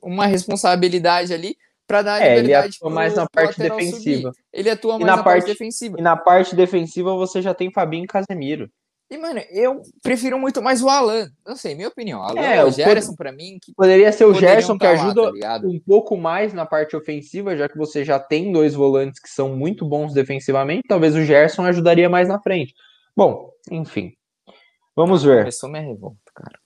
uma 0.02 0.24
responsabilidade 0.26 1.34
ali 1.34 1.54
para 1.86 2.00
dar 2.02 2.22
É, 2.22 2.32
ele 2.32 2.42
liberdade 2.42 2.76
atua 2.76 2.88
pro- 2.88 2.94
mais 2.94 3.14
na 3.14 3.26
parte 3.28 3.58
defensiva. 3.60 4.28
subir. 4.32 4.42
Ele 4.52 4.70
atua 4.70 4.92
mais 4.94 5.04
na 5.06 5.16
na, 5.16 5.22
parte 5.22 5.40
parte- 5.40 5.52
defensiva. 5.52 5.96
E 5.98 6.02
na 6.02 6.16
parte 6.16 6.56
defensiva 6.56 7.14
você 7.16 7.42
já 7.42 7.52
tem 7.52 7.70
Fabinho 7.70 8.04
e 8.04 8.06
Casemiro. 8.06 8.70
E, 9.10 9.18
mano, 9.18 9.40
eu 9.50 9.82
prefiro 10.02 10.38
muito 10.38 10.62
mais 10.62 10.80
o 10.80 10.88
Alan. 10.88 11.28
Não 11.44 11.56
sei, 11.56 11.74
minha 11.74 11.88
opinião. 11.88 12.22
Alan 12.22 12.40
É, 12.40 12.64
o 12.64 12.70
Gerson, 12.70 13.16
pra 13.16 13.32
mim, 13.32 13.58
que 13.60 13.74
Poderia 13.74 14.12
ser 14.12 14.24
o 14.24 14.32
Gerson 14.32 14.74
que 14.78 14.84
tá 14.84 14.92
lá, 14.92 15.02
ajuda 15.02 15.22
tá 15.24 15.30
ligado? 15.32 15.68
um 15.68 15.80
pouco 15.80 16.16
mais 16.16 16.52
na 16.54 16.64
parte 16.64 16.94
ofensiva, 16.96 17.56
já 17.56 17.68
que 17.68 17.76
você 17.76 18.04
já 18.04 18.20
tem 18.20 18.52
dois 18.52 18.72
volantes 18.72 19.18
que 19.20 19.28
são 19.28 19.56
muito 19.56 19.84
bons 19.84 20.14
defensivamente. 20.14 20.86
Talvez 20.88 21.16
o 21.16 21.22
Gerson 21.22 21.64
ajudaria 21.64 22.08
mais 22.08 22.28
na 22.28 22.40
frente. 22.40 22.72
Bom, 23.16 23.50
enfim. 23.70 24.12
Vamos 24.94 25.24
ver. 25.24 25.38
Começou 25.40 25.68
minha 25.68 25.82
revolta, 25.82 26.18
cara. 26.32 26.58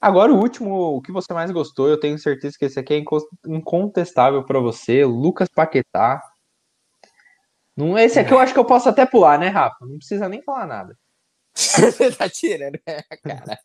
Agora 0.00 0.32
o 0.32 0.38
último, 0.38 0.96
o 0.96 1.02
que 1.02 1.10
você 1.10 1.32
mais 1.32 1.50
gostou, 1.50 1.88
eu 1.88 1.98
tenho 1.98 2.18
certeza 2.18 2.56
que 2.58 2.64
esse 2.64 2.78
aqui 2.78 2.94
é 2.94 2.98
inco- 2.98 3.28
incontestável 3.46 4.44
pra 4.44 4.60
você, 4.60 5.04
Lucas 5.04 5.48
Paquetá. 5.48 6.20
Não, 7.76 7.98
esse 7.98 8.18
aqui 8.20 8.32
eu 8.32 8.38
acho 8.38 8.52
que 8.52 8.58
eu 8.60 8.64
posso 8.64 8.88
até 8.88 9.04
pular, 9.06 9.38
né, 9.38 9.48
Rafa? 9.48 9.78
Não 9.84 9.96
precisa 9.96 10.28
nem 10.28 10.42
falar 10.42 10.66
nada. 10.66 10.96
Tá 12.18 12.28
tirando, 12.28 12.80
né, 12.86 13.02
cara? 13.22 13.60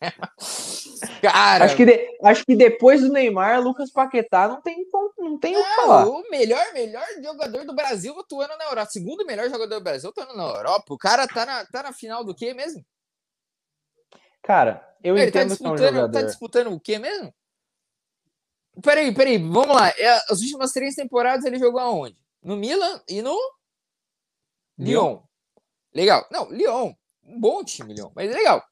Cara, 1.22 1.64
Acho 1.64 1.76
que, 1.76 1.84
de- 1.86 2.18
acho 2.22 2.44
que 2.44 2.54
depois 2.54 3.00
do 3.00 3.08
Neymar, 3.10 3.60
Lucas 3.62 3.90
Paquetá 3.90 4.46
não 4.46 4.60
tem, 4.60 4.84
não 5.18 5.38
tem 5.38 5.56
o 5.56 5.64
que 5.64 5.74
falar. 5.74 6.06
o 6.06 6.28
melhor, 6.30 6.72
melhor 6.74 7.06
jogador 7.22 7.64
do 7.64 7.74
Brasil 7.74 8.18
atuando 8.18 8.56
na 8.56 8.64
Europa. 8.64 8.90
Segundo 8.90 9.24
melhor 9.24 9.48
jogador 9.48 9.74
do 9.76 9.82
Brasil 9.84 10.10
atuando 10.10 10.36
na 10.36 10.44
Europa. 10.44 10.92
O 10.94 10.98
cara 10.98 11.26
tá 11.26 11.46
na, 11.46 11.64
tá 11.66 11.82
na 11.84 11.92
final 11.92 12.22
do 12.22 12.34
quê 12.34 12.52
mesmo? 12.52 12.84
Cara, 14.42 14.86
eu 15.02 15.16
Ele 15.16 15.30
tá 15.30 15.42
entendo 15.42 15.56
que 15.56 15.64
é 15.64 15.68
um 15.68 15.74
disputando, 15.74 15.94
jogador. 15.94 16.12
tá 16.12 16.22
disputando 16.22 16.72
o 16.72 16.80
quê 16.80 16.98
mesmo? 16.98 17.34
Peraí, 18.82 19.12
peraí, 19.12 19.38
vamos 19.38 19.74
lá. 19.74 19.88
É, 19.90 20.08
As 20.30 20.40
últimas 20.40 20.72
três 20.72 20.94
temporadas 20.94 21.44
ele 21.44 21.58
jogou 21.58 21.80
aonde? 21.80 22.16
No 22.42 22.56
Milan 22.56 23.02
e 23.08 23.20
no 23.22 23.36
Lyon. 24.78 25.20
Legal. 25.92 26.26
Não, 26.30 26.48
Lyon. 26.50 26.92
Um 27.28 27.38
bom 27.40 27.62
time, 27.62 27.94
Lyon. 27.94 28.10
Mas 28.14 28.30
é 28.30 28.34
legal. 28.34 28.64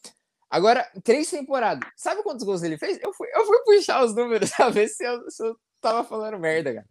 Agora, 0.48 0.88
três 1.04 1.28
temporadas. 1.30 1.88
Sabe 1.96 2.22
quantos 2.22 2.44
gols 2.44 2.62
ele 2.62 2.78
fez? 2.78 2.98
Eu 3.02 3.12
fui, 3.12 3.28
eu 3.34 3.44
fui 3.44 3.58
puxar 3.64 4.04
os 4.04 4.14
números 4.14 4.50
pra 4.56 4.70
ver 4.70 4.88
se 4.88 5.04
eu, 5.04 5.30
se 5.30 5.44
eu 5.44 5.56
tava 5.80 6.04
falando 6.04 6.38
merda, 6.38 6.72
cara. 6.74 6.86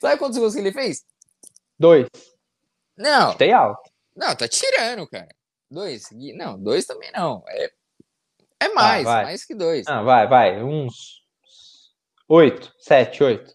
Sabe 0.00 0.18
quantos 0.18 0.38
gols 0.38 0.54
que 0.54 0.60
ele 0.60 0.72
fez? 0.72 1.04
Dois. 1.78 2.06
Não, 2.96 3.34
Tem 3.36 3.52
alto. 3.52 3.88
não, 4.16 4.34
tá 4.34 4.48
tirando, 4.48 5.06
cara. 5.08 5.28
Dois. 5.70 6.08
Não, 6.34 6.60
dois 6.60 6.86
também 6.86 7.12
não. 7.12 7.44
É, 7.46 7.70
é 8.60 8.68
mais, 8.70 9.04
vai. 9.04 9.24
mais 9.24 9.44
que 9.44 9.54
dois. 9.54 9.86
Ah, 9.86 10.02
vai, 10.02 10.26
vai. 10.26 10.62
Uns. 10.62 11.22
Oito, 12.28 12.74
sete, 12.78 13.22
oito. 13.22 13.54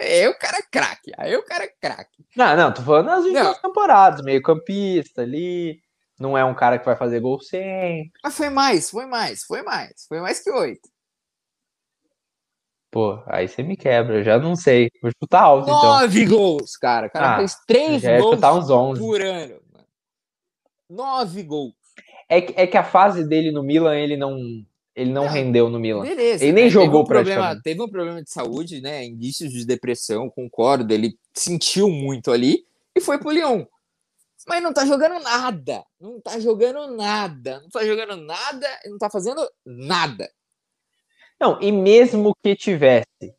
Aí 0.00 0.28
o 0.28 0.38
cara 0.38 0.58
é 0.58 0.62
craque. 0.62 1.12
Aí 1.18 1.36
o 1.36 1.44
cara 1.44 1.64
é 1.64 1.68
craque. 1.68 2.24
Não, 2.36 2.56
não, 2.56 2.72
tô 2.72 2.82
falando 2.82 3.06
nas 3.06 3.24
últimas 3.24 3.58
temporadas, 3.60 4.24
meio 4.24 4.42
campista 4.42 5.22
ali. 5.22 5.80
Não 6.18 6.38
é 6.38 6.44
um 6.44 6.54
cara 6.54 6.78
que 6.78 6.84
vai 6.86 6.96
fazer 6.96 7.20
gol 7.20 7.40
sempre. 7.40 8.12
Mas 8.22 8.36
foi 8.36 8.48
mais, 8.48 8.90
foi 8.90 9.06
mais, 9.06 9.44
foi 9.44 9.62
mais. 9.62 10.06
Foi 10.08 10.20
mais 10.20 10.40
que 10.40 10.50
oito. 10.50 10.88
Pô, 12.90 13.22
aí 13.26 13.48
você 13.48 13.62
me 13.62 13.76
quebra, 13.76 14.18
eu 14.18 14.22
já 14.24 14.38
não 14.38 14.54
sei. 14.54 14.90
Vou 15.00 15.10
chutar 15.18 15.42
alto, 15.42 15.64
então. 15.64 15.82
Nove 15.82 16.26
gols, 16.26 16.76
cara. 16.76 17.06
O 17.06 17.10
cara 17.10 17.34
Ah, 17.34 17.38
fez 17.38 17.56
três 17.66 18.02
gols 18.02 18.42
uns 18.42 18.70
11. 18.70 19.00
por 19.00 19.20
ano. 19.22 19.60
mano. 19.72 19.86
Nove 20.90 21.42
gols. 21.42 21.74
É 22.28 22.40
que, 22.42 22.60
é 22.60 22.66
que 22.66 22.76
a 22.76 22.84
fase 22.84 23.26
dele 23.26 23.50
no 23.50 23.62
Milan, 23.62 23.96
ele 23.96 24.16
não, 24.16 24.36
ele 24.94 25.10
não 25.10 25.24
Não, 25.24 25.32
rendeu 25.32 25.70
no 25.70 25.78
Milan. 25.78 26.02
Beleza. 26.02 26.44
Ele 26.44 26.52
nem 26.52 26.64
né? 26.64 26.70
jogou 26.70 27.02
teve 27.02 27.02
um 27.02 27.04
problema. 27.04 27.60
Teve 27.62 27.82
um 27.82 27.88
problema 27.88 28.22
de 28.22 28.30
saúde, 28.30 28.80
né? 28.80 29.04
Indícios 29.04 29.52
de 29.52 29.64
depressão, 29.64 30.28
concordo. 30.28 30.92
Ele 30.92 31.18
sentiu 31.32 31.88
muito 31.88 32.30
ali 32.30 32.66
e 32.94 33.00
foi 33.00 33.18
pro 33.18 33.30
Lyon. 33.30 33.64
Mas 34.46 34.62
não 34.62 34.72
tá 34.72 34.84
jogando 34.84 35.22
nada. 35.22 35.84
Não 36.00 36.20
tá 36.20 36.38
jogando 36.38 36.94
nada. 36.94 37.60
Não 37.60 37.70
tá 37.70 37.84
jogando 37.84 38.16
nada 38.16 38.66
e 38.84 38.90
não 38.90 38.98
tá 38.98 39.08
fazendo 39.08 39.48
nada. 39.64 40.30
Não, 41.40 41.60
e 41.60 41.72
mesmo 41.72 42.36
que 42.42 42.54
tivesse. 42.54 43.34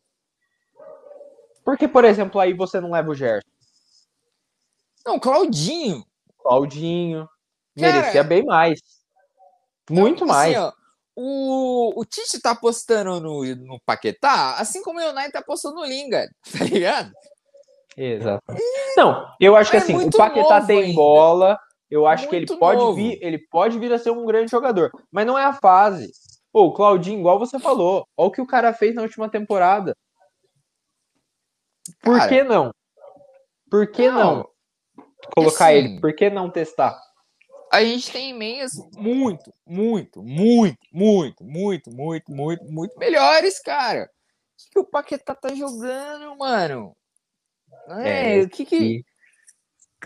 Porque, 1.64 1.86
por 1.88 2.04
exemplo, 2.04 2.40
aí 2.40 2.52
você 2.52 2.80
não 2.80 2.90
leva 2.90 3.10
o 3.10 3.14
Gerson. 3.14 3.48
Não, 5.06 5.18
Claudinho. 5.18 6.04
Claudinho. 6.38 7.28
Cara, 7.78 7.92
merecia 7.92 8.24
bem 8.24 8.44
mais. 8.44 8.80
Muito 9.90 10.24
Assim, 10.24 10.32
mais. 10.32 10.56
ó, 10.56 10.72
o, 11.16 12.00
o 12.00 12.04
Tite 12.04 12.40
tá 12.40 12.50
apostando 12.52 13.20
no, 13.20 13.44
no 13.56 13.80
Paquetá, 13.84 14.56
assim 14.58 14.82
como 14.82 15.00
o 15.00 15.08
United 15.10 15.32
tá 15.32 15.38
apostando 15.40 15.76
no 15.76 15.84
Lingard, 15.84 16.30
tá 16.58 16.64
ligado? 16.64 17.12
Exato. 17.96 18.42
Não, 18.96 19.26
eu 19.40 19.54
acho 19.54 19.70
que 19.70 19.76
É 19.76 19.80
assim, 19.80 19.94
o 19.94 20.00
muito 20.00 20.16
Paquetá 20.16 20.60
tem 20.64 20.82
ainda. 20.84 20.94
bola. 20.94 21.58
Eu 21.90 22.06
acho 22.06 22.28
que 22.28 22.34
ele 22.34 22.46
Muito 22.46 22.58
pode 22.58 22.80
novo. 22.80 22.94
vir, 22.96 23.18
ele 23.22 23.38
pode 23.38 23.78
vir 23.78 23.92
a 23.92 23.98
ser 23.98 24.10
um 24.10 24.24
grande 24.26 24.50
jogador, 24.50 24.90
mas 25.12 25.24
não 25.26 25.38
é 25.38 25.44
a 25.44 25.52
fase. 25.52 26.10
Pô, 26.50 26.64
o 26.64 26.72
Claudinho, 26.72 27.20
igual 27.20 27.38
você 27.38 27.58
falou, 27.58 28.04
olha 28.16 28.28
o 28.28 28.30
que 28.32 28.40
o 28.40 28.46
cara 28.46 28.72
fez 28.72 28.94
na 28.94 29.02
última 29.02 29.28
temporada. 29.28 29.94
Por 32.02 32.18
Cara, 32.18 32.28
que 32.28 32.42
não? 32.42 32.72
Por 33.70 33.86
que 33.92 34.10
não, 34.10 34.48
colocar 35.36 35.66
assim, 35.66 35.74
ele? 35.74 36.00
Por 36.00 36.14
que 36.16 36.30
não 36.30 36.50
testar? 36.50 36.98
A 37.74 37.84
gente 37.84 38.12
tem 38.12 38.32
meias 38.32 38.72
muito, 38.96 39.52
muito, 39.66 40.22
muito, 40.22 40.84
muito, 40.92 41.44
muito, 41.44 41.90
muito, 41.90 42.30
muito, 42.30 42.64
muito 42.64 42.98
melhores, 42.98 43.58
cara. 43.58 44.04
O 44.04 44.56
que, 44.56 44.70
que 44.70 44.78
o 44.78 44.84
Paquetá 44.84 45.34
tá 45.34 45.52
jogando, 45.52 46.38
mano? 46.38 46.96
É, 47.88 48.38
É, 48.38 48.42
o 48.42 48.48
que 48.48 48.64
que... 48.64 49.04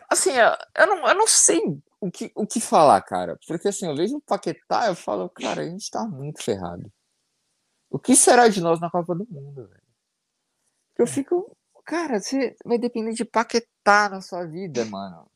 Assim, 0.08 0.30
eu 0.30 0.56
eu 0.78 0.86
não, 0.86 1.08
eu 1.08 1.14
não 1.14 1.26
sei 1.26 1.60
o 2.00 2.10
que, 2.10 2.32
o 2.34 2.46
que 2.46 2.58
falar, 2.58 3.02
cara. 3.02 3.38
Porque 3.46 3.68
assim, 3.68 3.86
eu 3.86 3.94
vejo 3.94 4.16
o 4.16 4.22
Paquetá 4.22 4.86
eu 4.86 4.94
falo, 4.94 5.28
cara, 5.28 5.60
a 5.60 5.68
gente 5.68 5.90
tá 5.90 6.06
muito 6.06 6.42
ferrado. 6.42 6.90
O 7.90 7.98
que 7.98 8.16
será 8.16 8.48
de 8.48 8.62
nós 8.62 8.80
na 8.80 8.90
Copa 8.90 9.14
do 9.14 9.26
Mundo, 9.28 9.68
velho? 9.68 9.82
Eu 10.96 11.06
fico, 11.06 11.54
cara, 11.84 12.18
você 12.18 12.56
vai 12.64 12.78
depender 12.78 13.12
de 13.12 13.26
Paquetá 13.26 14.08
na 14.08 14.22
sua 14.22 14.46
vida, 14.46 14.86
mano. 14.86 15.30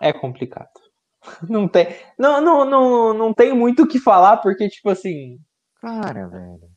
É 0.00 0.14
complicado. 0.14 0.87
Não 1.48 1.68
tem, 1.68 1.88
não, 2.18 2.40
não, 2.40 2.64
não, 2.64 3.14
não 3.14 3.34
tem 3.34 3.52
muito 3.54 3.82
o 3.84 3.88
que 3.88 3.98
falar, 3.98 4.38
porque, 4.38 4.68
tipo 4.68 4.90
assim, 4.90 5.38
Cara, 5.80 6.28
velho. 6.28 6.70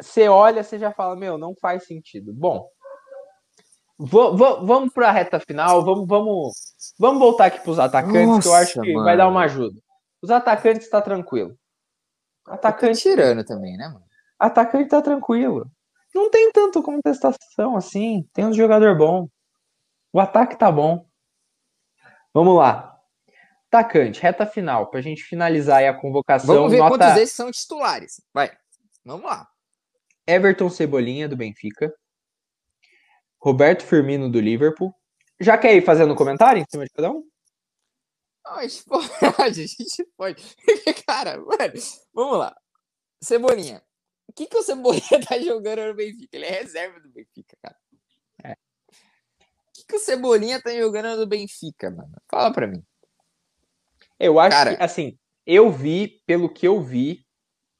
você 0.00 0.28
olha, 0.28 0.62
você 0.64 0.78
já 0.78 0.92
fala, 0.92 1.16
meu, 1.16 1.38
não 1.38 1.54
faz 1.60 1.86
sentido. 1.86 2.32
Bom, 2.34 2.68
vamos 3.98 4.92
para 4.92 5.08
a 5.08 5.12
reta 5.12 5.38
final, 5.40 5.84
vamos, 5.84 6.06
vamos, 6.08 6.54
vamos 6.98 7.18
voltar 7.20 7.46
aqui 7.46 7.60
para 7.60 7.70
os 7.70 7.78
atacantes, 7.78 8.38
que 8.38 8.48
eu 8.48 8.54
acho 8.54 8.78
Nossa, 8.78 8.80
que 8.80 8.98
vai 9.02 9.16
dar 9.16 9.24
mano. 9.24 9.36
uma 9.36 9.44
ajuda. 9.44 9.78
Os 10.22 10.30
atacantes 10.30 10.88
tá 10.88 11.00
tranquilo. 11.02 11.56
Tá 12.44 12.54
Atacante, 12.54 13.00
tirando 13.00 13.44
também, 13.44 13.76
né, 13.76 13.88
mano? 13.88 14.04
atacante 14.38 14.88
tá 14.90 15.02
tranquilo. 15.02 15.70
Não 16.14 16.30
tem 16.30 16.50
tanto 16.52 16.82
contestação 16.82 17.76
assim, 17.76 18.28
tem 18.32 18.46
um 18.46 18.52
jogador 18.52 18.96
bom. 18.96 19.28
O 20.12 20.18
ataque 20.20 20.56
tá 20.58 20.70
bom. 20.72 21.06
Vamos 22.34 22.56
lá. 22.56 22.89
Atacante, 23.72 24.20
reta 24.20 24.44
final, 24.44 24.90
pra 24.90 25.00
gente 25.00 25.22
finalizar 25.22 25.78
aí 25.78 25.86
a 25.86 25.94
convocação. 25.94 26.56
Vamos 26.56 26.72
ver 26.72 26.78
nota 26.78 26.98
quantos 26.98 27.14
desses 27.14 27.36
são 27.36 27.52
titulares. 27.52 28.20
Vai. 28.34 28.50
Vamos 29.04 29.24
lá. 29.24 29.48
Everton 30.26 30.68
Cebolinha, 30.68 31.28
do 31.28 31.36
Benfica. 31.36 31.94
Roberto 33.40 33.84
Firmino, 33.84 34.28
do 34.28 34.40
Liverpool. 34.40 34.92
Já 35.38 35.56
quer 35.56 35.74
ir 35.76 35.84
fazendo 35.84 36.16
comentário 36.16 36.60
em 36.60 36.64
cima 36.68 36.84
de 36.84 36.90
cada 36.90 37.12
um? 37.12 37.22
Não, 38.44 38.56
a 38.56 38.62
gente 38.66 38.84
pode, 38.84 39.62
a 39.62 39.66
gente 39.66 40.04
pode. 40.16 40.56
Cara, 41.06 41.38
mano, 41.38 41.72
vamos 42.12 42.38
lá. 42.38 42.56
Cebolinha. 43.22 43.80
O 44.28 44.32
que, 44.32 44.46
que 44.46 44.56
o 44.56 44.62
Cebolinha 44.62 45.02
tá 45.28 45.38
jogando 45.38 45.86
no 45.86 45.94
Benfica? 45.94 46.28
Ele 46.32 46.46
é 46.46 46.50
reserva 46.50 46.98
do 47.00 47.08
Benfica, 47.08 47.56
cara. 47.62 47.76
É. 48.44 48.52
O 48.52 48.56
que, 49.74 49.84
que 49.86 49.96
o 49.96 49.98
Cebolinha 49.98 50.60
tá 50.60 50.72
jogando 50.72 51.18
no 51.18 51.26
Benfica, 51.26 51.90
mano? 51.90 52.12
Fala 52.28 52.52
pra 52.52 52.66
mim. 52.66 52.84
Eu 54.20 54.38
acho 54.38 54.56
Cara. 54.56 54.76
que, 54.76 54.82
assim, 54.82 55.16
eu 55.46 55.70
vi, 55.72 56.20
pelo 56.26 56.52
que 56.52 56.68
eu 56.68 56.80
vi, 56.80 57.24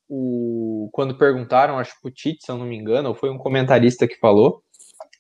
o... 0.08 0.88
quando 0.92 1.16
perguntaram, 1.18 1.78
acho 1.78 1.92
que 2.00 2.08
o 2.08 2.10
Tite, 2.10 2.44
se 2.44 2.50
eu 2.50 2.56
não 2.56 2.64
me 2.66 2.76
engano, 2.76 3.10
ou 3.10 3.14
foi 3.14 3.30
um 3.30 3.38
comentarista 3.38 4.08
que 4.08 4.16
falou, 4.18 4.62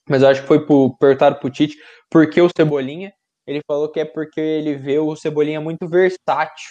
Mas 0.08 0.22
eu 0.22 0.28
acho 0.28 0.42
que 0.42 0.48
foi 0.48 0.66
pro, 0.66 0.96
perguntaram 0.98 1.38
pro 1.38 1.50
Tite 1.50 1.76
por 2.10 2.28
que 2.28 2.40
o 2.40 2.50
Cebolinha. 2.56 3.12
Ele 3.46 3.60
falou 3.66 3.90
que 3.90 4.00
é 4.00 4.04
porque 4.04 4.40
ele 4.40 4.76
vê 4.76 4.98
o 4.98 5.14
Cebolinha 5.14 5.60
muito 5.60 5.88
versátil 5.88 6.70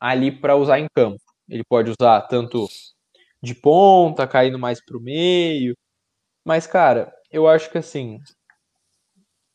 ali 0.00 0.30
para 0.30 0.56
usar 0.56 0.78
em 0.78 0.86
campo. 0.94 1.20
Ele 1.48 1.64
pode 1.64 1.90
usar 1.90 2.22
tanto 2.22 2.66
de 3.42 3.54
ponta, 3.54 4.26
caindo 4.26 4.58
mais 4.58 4.82
pro 4.84 5.00
meio. 5.00 5.76
Mas, 6.44 6.66
cara, 6.66 7.12
eu 7.30 7.48
acho 7.48 7.70
que 7.70 7.78
assim. 7.78 8.18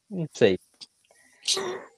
Não 0.10 0.25
sei. 0.36 0.58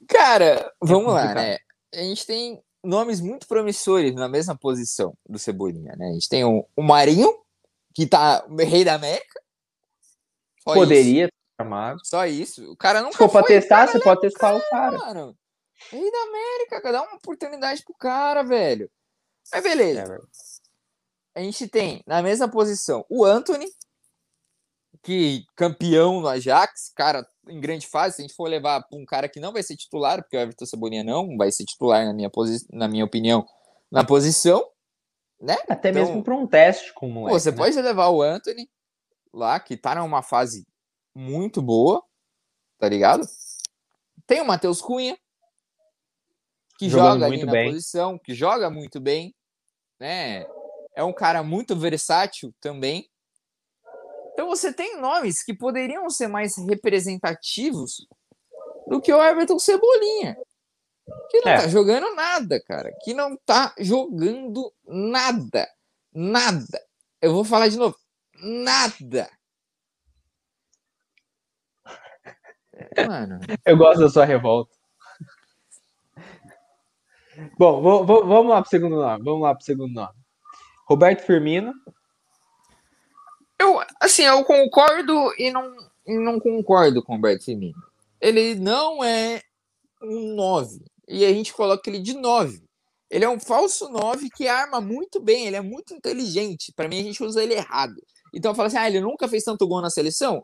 Cara, 0.08 0.70
vamos 0.82 1.12
lá, 1.12 1.34
né? 1.34 1.58
A 1.92 1.98
gente 1.98 2.26
tem 2.26 2.62
nomes 2.82 3.20
muito 3.20 3.46
promissores 3.46 4.14
na 4.14 4.28
mesma 4.28 4.56
posição 4.56 5.16
do 5.28 5.38
Cebolinha, 5.38 5.94
né? 5.96 6.08
A 6.08 6.12
gente 6.12 6.28
tem 6.28 6.44
o, 6.44 6.66
o 6.74 6.82
Marinho, 6.82 7.32
que 7.94 8.06
tá 8.06 8.44
rei 8.58 8.84
da 8.84 8.94
América. 8.94 9.40
Só 10.60 10.74
Poderia 10.74 11.24
isso. 11.24 11.32
chamado. 11.60 12.00
Só 12.04 12.26
isso. 12.26 12.72
O 12.72 12.76
cara 12.76 13.00
nunca 13.00 13.12
Se 13.12 13.18
for 13.18 13.28
pra 13.28 13.42
testar, 13.42 13.86
você 13.86 14.00
pode 14.00 14.20
testar 14.20 14.54
o 14.54 14.70
cara. 14.70 14.98
Mano. 14.98 15.36
Rei 15.90 16.10
da 16.10 16.22
América, 16.22 16.92
dá 16.92 17.02
uma 17.02 17.16
oportunidade 17.16 17.82
pro 17.84 17.94
cara, 17.94 18.42
velho. 18.42 18.90
Mas 19.52 19.62
beleza. 19.62 20.20
É, 21.34 21.40
a 21.40 21.42
gente 21.42 21.66
tem 21.68 22.02
na 22.06 22.22
mesma 22.22 22.48
posição 22.48 23.04
o 23.08 23.24
Anthony, 23.24 23.66
que 25.02 25.44
campeão 25.56 26.20
no 26.20 26.28
Ajax, 26.28 26.92
cara 26.94 27.26
em 27.48 27.60
grande 27.60 27.86
fase. 27.86 28.16
Se 28.16 28.22
a 28.22 28.26
gente 28.26 28.34
for 28.34 28.48
levar 28.48 28.82
para 28.82 28.98
um 28.98 29.04
cara 29.04 29.28
que 29.28 29.40
não 29.40 29.52
vai 29.52 29.62
ser 29.62 29.76
titular, 29.76 30.22
porque 30.22 30.36
o 30.36 30.40
Everton 30.40 30.66
Cebolinha 30.66 31.04
não 31.04 31.36
vai 31.36 31.50
ser 31.50 31.64
titular, 31.64 32.04
na 32.04 32.12
minha, 32.12 32.30
posi 32.30 32.66
na 32.72 32.88
minha 32.88 33.04
opinião, 33.04 33.46
na 33.90 34.04
posição, 34.04 34.66
né? 35.40 35.56
Até 35.68 35.90
então, 35.90 36.02
mesmo 36.02 36.22
para 36.22 36.34
um 36.34 36.46
teste 36.46 36.92
com 36.94 37.08
o 37.08 37.10
moleque, 37.10 37.38
Você 37.38 37.50
né? 37.50 37.56
pode 37.56 37.80
levar 37.80 38.08
o 38.08 38.22
Anthony 38.22 38.70
lá, 39.32 39.58
que 39.58 39.76
tá 39.76 39.94
numa 39.94 40.22
fase 40.22 40.66
muito 41.14 41.60
boa, 41.60 42.02
tá 42.78 42.88
ligado? 42.88 43.26
Tem 44.26 44.40
o 44.40 44.46
Matheus 44.46 44.80
Cunha, 44.80 45.18
que 46.78 46.88
Jogando 46.88 47.12
joga 47.20 47.26
ali 47.26 47.44
na 47.44 47.52
bem. 47.52 47.70
posição, 47.70 48.18
que 48.18 48.34
joga 48.34 48.70
muito 48.70 49.00
bem, 49.00 49.34
né? 50.00 50.46
É 50.94 51.02
um 51.02 51.12
cara 51.12 51.42
muito 51.42 51.76
versátil 51.76 52.54
também. 52.60 53.08
Então 54.42 54.50
você 54.50 54.72
tem 54.72 55.00
nomes 55.00 55.40
que 55.40 55.54
poderiam 55.54 56.10
ser 56.10 56.26
mais 56.26 56.56
representativos 56.56 58.08
do 58.88 59.00
que 59.00 59.12
o 59.12 59.22
Everton 59.22 59.56
Cebolinha. 59.56 60.36
Que 61.30 61.42
não 61.42 61.52
é. 61.52 61.56
tá 61.58 61.68
jogando 61.68 62.12
nada, 62.16 62.60
cara. 62.64 62.92
Que 63.04 63.14
não 63.14 63.36
tá 63.46 63.72
jogando 63.78 64.74
nada. 64.84 65.68
Nada. 66.12 66.84
Eu 67.20 67.32
vou 67.32 67.44
falar 67.44 67.68
de 67.68 67.78
novo. 67.78 67.96
Nada. 68.34 69.30
Mano. 73.06 73.38
Eu 73.64 73.76
gosto 73.76 74.00
da 74.00 74.10
sua 74.10 74.24
revolta. 74.24 74.74
Bom, 77.56 77.80
vou, 77.80 78.04
vou, 78.04 78.26
vamos 78.26 78.50
lá 78.50 78.60
pro 78.60 78.70
segundo 78.70 78.96
nome. 78.96 79.22
Vamos 79.22 79.42
lá 79.42 79.54
pro 79.54 79.64
segundo 79.64 79.94
nome. 79.94 80.18
Roberto 80.88 81.24
Firmino. 81.24 81.72
Eu, 84.12 84.14
assim, 84.14 84.22
eu 84.24 84.44
concordo 84.44 85.32
e 85.38 85.50
não, 85.50 85.72
e 86.06 86.18
não 86.18 86.38
concordo 86.38 87.02
com 87.02 87.12
o 87.12 87.16
Roberto 87.16 87.44
Firmino. 87.44 87.74
Ele 88.20 88.54
não 88.54 89.02
é 89.02 89.40
um 90.02 90.34
9. 90.34 90.84
E 91.08 91.24
a 91.24 91.32
gente 91.32 91.52
coloca 91.52 91.88
ele 91.88 91.98
de 91.98 92.14
9. 92.14 92.62
Ele 93.10 93.24
é 93.24 93.28
um 93.28 93.40
falso 93.40 93.88
9 93.88 94.30
que 94.30 94.48
arma 94.48 94.80
muito 94.80 95.20
bem, 95.20 95.46
ele 95.46 95.56
é 95.56 95.60
muito 95.60 95.94
inteligente. 95.94 96.72
Para 96.74 96.88
mim, 96.88 97.00
a 97.00 97.02
gente 97.02 97.22
usa 97.22 97.42
ele 97.42 97.54
errado. 97.54 97.94
Então 98.34 98.54
fala 98.54 98.68
assim: 98.68 98.78
ah, 98.78 98.88
ele 98.88 99.00
nunca 99.00 99.28
fez 99.28 99.44
tanto 99.44 99.66
gol 99.66 99.82
na 99.82 99.90
seleção? 99.90 100.42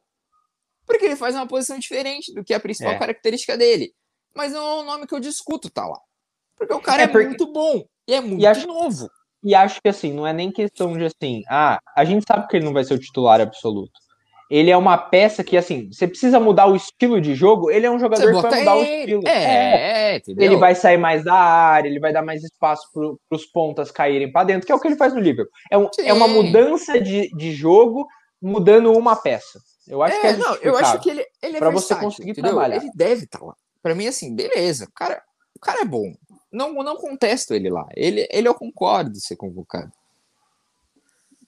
Porque 0.87 1.05
ele 1.05 1.17
faz 1.17 1.35
uma 1.35 1.47
posição 1.47 1.79
diferente 1.79 2.33
do 2.33 2.45
que 2.45 2.55
a 2.55 2.61
principal 2.61 2.93
é. 2.93 2.99
característica 2.99 3.57
dele. 3.57 3.93
Mas 4.35 4.53
não 4.53 4.61
é 4.61 4.81
um 4.83 4.85
nome 4.85 5.07
que 5.07 5.15
eu 5.15 5.21
discuto, 5.21 5.71
tá 5.71 5.87
lá. 5.87 6.01
Porque 6.57 6.73
o 6.73 6.81
cara 6.81 7.03
é, 7.03 7.05
é 7.05 7.09
porque... 7.09 7.27
muito 7.27 7.53
bom 7.53 7.85
e 8.07 8.15
é 8.15 8.21
muito 8.21 8.43
e 8.43 8.47
acho... 8.47 8.67
novo. 8.67 9.09
E 9.43 9.55
acho 9.55 9.81
que 9.81 9.89
assim, 9.89 10.13
não 10.13 10.27
é 10.27 10.33
nem 10.33 10.51
questão 10.51 10.97
de 10.97 11.05
assim, 11.05 11.43
ah, 11.49 11.79
a 11.97 12.05
gente 12.05 12.25
sabe 12.27 12.49
que 12.49 12.57
ele 12.57 12.65
não 12.65 12.73
vai 12.73 12.85
ser 12.85 12.95
o 12.95 12.99
titular 12.99 13.41
absoluto. 13.41 13.93
Ele 14.51 14.71
é 14.71 14.77
uma 14.77 14.97
peça 14.97 15.45
que, 15.45 15.59
assim, 15.59 15.91
você 15.93 16.09
precisa 16.09 16.41
mudar 16.41 16.67
o 16.67 16.75
estilo 16.75 17.21
de 17.21 17.35
jogo, 17.35 17.71
ele 17.71 17.85
é 17.85 17.91
um 17.91 17.99
jogador 17.99 18.27
que 18.27 18.41
vai 18.41 18.61
mudar 18.61 18.77
ele. 18.79 19.17
o 19.17 19.19
estilo. 19.19 19.29
É, 19.29 20.17
é, 20.17 20.23
Ele 20.27 20.57
vai 20.57 20.75
sair 20.75 20.97
mais 20.97 21.23
da 21.23 21.35
área, 21.35 21.87
ele 21.87 22.01
vai 22.01 22.15
dar 22.15 22.23
mais 22.23 22.43
espaço 22.43 22.89
para 22.95 23.37
os 23.37 23.45
pontas 23.45 23.91
caírem 23.91 24.33
para 24.33 24.45
dentro, 24.45 24.67
que 24.67 24.73
é 24.73 24.75
o 24.75 24.81
que 24.81 24.89
ele 24.89 24.97
faz 24.97 25.13
no 25.13 25.21
Liverpool. 25.21 25.53
É, 25.71 25.77
um, 25.77 25.91
é 26.03 26.13
uma 26.15 26.27
mudança 26.27 26.99
de, 26.99 27.29
de 27.37 27.53
jogo 27.53 28.07
mudando 28.41 28.91
uma 28.93 29.17
peça. 29.17 29.61
Eu 29.87 30.03
acho 30.03 30.17
é, 30.17 30.21
que 30.21 30.27
é 30.27 30.37
não, 30.37 30.55
eu 30.57 30.77
acho 30.79 30.99
que 31.01 31.11
ele, 31.11 31.27
ele 31.43 31.57
é 31.57 31.59
para 31.59 31.71
você 31.71 31.95
conseguir 31.95 32.31
entendeu? 32.31 32.53
trabalhar. 32.53 32.77
Ele 32.77 32.91
deve 32.95 33.25
estar 33.25 33.41
tá 33.41 33.45
lá. 33.45 33.55
Para 33.83 33.95
mim, 33.95 34.07
assim, 34.07 34.35
beleza. 34.35 34.87
O 34.87 34.93
cara, 34.93 35.23
o 35.55 35.61
cara 35.61 35.83
é 35.83 35.85
bom 35.85 36.15
não, 36.53 36.73
não 36.75 36.97
contesto 36.97 37.55
ele 37.55 37.71
lá. 37.71 37.87
Ele, 37.95 38.27
ele 38.31 38.49
eu 38.49 38.55
concordo 38.55 39.11
de 39.11 39.21
ser 39.21 39.37
convocado. 39.37 39.93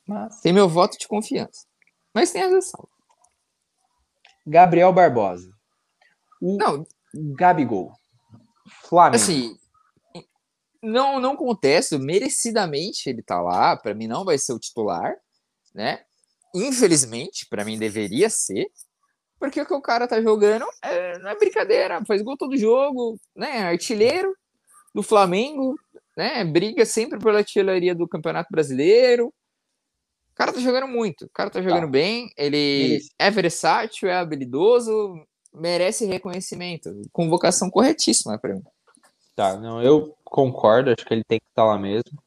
Mas 0.06 0.40
tem 0.40 0.52
meu 0.52 0.68
voto 0.68 0.98
de 0.98 1.06
confiança. 1.06 1.66
Mas 2.12 2.32
tem 2.32 2.42
a 2.42 2.48
ressalva. 2.48 2.88
Gabriel 4.46 4.92
Barbosa. 4.92 5.50
O 6.40 6.56
não, 6.56 6.86
Gabigol. 7.14 7.92
Flamengo. 8.88 9.16
Assim, 9.16 9.56
não, 10.82 11.20
não 11.20 11.36
contesto, 11.36 11.98
merecidamente 11.98 13.08
ele 13.08 13.22
tá 13.22 13.40
lá, 13.40 13.76
para 13.76 13.94
mim 13.94 14.06
não 14.06 14.24
vai 14.24 14.38
ser 14.38 14.52
o 14.52 14.58
titular, 14.58 15.14
né? 15.74 16.04
Infelizmente, 16.54 17.46
para 17.48 17.64
mim 17.64 17.78
deveria 17.78 18.28
ser, 18.30 18.66
porque 19.38 19.60
o 19.60 19.66
que 19.66 19.74
o 19.74 19.82
cara 19.82 20.08
tá 20.08 20.20
jogando 20.20 20.66
é, 20.82 21.18
não 21.18 21.30
é 21.30 21.38
brincadeira, 21.38 22.04
faz 22.04 22.22
gol 22.22 22.36
todo 22.36 22.56
jogo, 22.56 23.18
né? 23.36 23.62
Artilheiro, 23.62 24.34
do 24.94 25.03
Flamengo, 25.03 25.79
né? 26.16 26.44
Briga 26.44 26.85
sempre 26.85 27.18
pela 27.18 27.38
artilharia 27.38 27.94
do 27.94 28.09
Campeonato 28.09 28.48
Brasileiro. 28.50 29.29
O 29.29 30.35
cara 30.35 30.53
tá 30.53 30.61
jogando 30.61 30.88
muito, 30.88 31.26
o 31.26 31.31
cara 31.31 31.50
tá 31.50 31.61
jogando 31.61 31.83
tá. 31.83 31.88
bem, 31.88 32.31
ele 32.37 32.98
é 33.18 33.31
versátil, 33.31 34.09
é 34.09 34.16
habilidoso, 34.16 35.14
merece 35.53 36.07
reconhecimento. 36.07 36.90
Convocação 37.12 37.70
corretíssima 37.70 38.38
para 38.38 38.55
mim. 38.55 38.62
Tá, 39.37 39.57
não, 39.57 39.83
eu 39.83 40.16
concordo, 40.24 40.90
acho 40.90 41.07
que 41.07 41.14
ele 41.14 41.24
tem 41.24 41.38
que 41.38 41.46
estar 41.46 41.62
tá 41.62 41.68
lá 41.68 41.79
mesmo. 41.79 42.22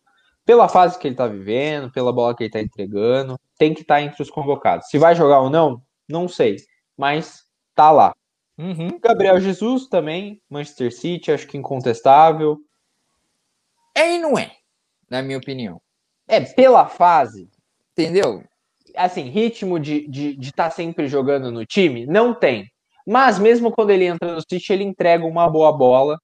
Pela 0.45 0.67
fase 0.67 0.99
que 0.99 1.08
ele 1.08 1.15
tá 1.15 1.26
vivendo, 1.26 1.91
pela 1.91 2.12
bola 2.12 2.36
que 2.36 2.43
ele 2.43 2.52
tá 2.52 2.62
entregando, 2.62 3.39
tem 3.58 3.73
que 3.73 3.82
estar 3.82 3.95
tá 3.95 4.02
entre 4.02 4.21
os 4.21 4.30
convocados. 4.30 4.89
Se 4.89 4.97
vai 4.97 5.15
jogar 5.15 5.39
ou 5.39 5.49
não, 5.49 5.82
não 6.08 6.28
sei, 6.28 6.58
mas 6.97 7.43
tá 7.73 7.91
lá. 7.91 8.13
Uhum. 8.57 8.99
Gabriel 8.99 9.39
Jesus 9.39 9.87
também, 9.87 10.41
Manchester 10.49 10.93
City, 10.93 11.31
acho 11.31 11.47
que 11.47 11.57
incontestável. 11.57 12.57
É 13.95 14.15
e 14.15 14.19
não 14.19 14.37
é, 14.37 14.51
na 15.09 15.21
minha 15.21 15.37
opinião. 15.37 15.81
É, 16.27 16.39
pela 16.41 16.87
fase. 16.87 17.49
Entendeu? 17.91 18.43
Assim, 18.95 19.29
ritmo 19.29 19.79
de 19.79 19.97
estar 19.97 20.11
de, 20.11 20.35
de 20.35 20.51
tá 20.51 20.69
sempre 20.69 21.07
jogando 21.07 21.51
no 21.51 21.65
time, 21.65 22.05
não 22.05 22.33
tem. 22.33 22.71
Mas 23.05 23.37
mesmo 23.37 23.71
quando 23.71 23.89
ele 23.89 24.05
entra 24.05 24.33
no 24.33 24.41
City, 24.41 24.73
ele 24.73 24.83
entrega 24.83 25.25
uma 25.25 25.49
boa 25.49 25.71
bola. 25.71 26.19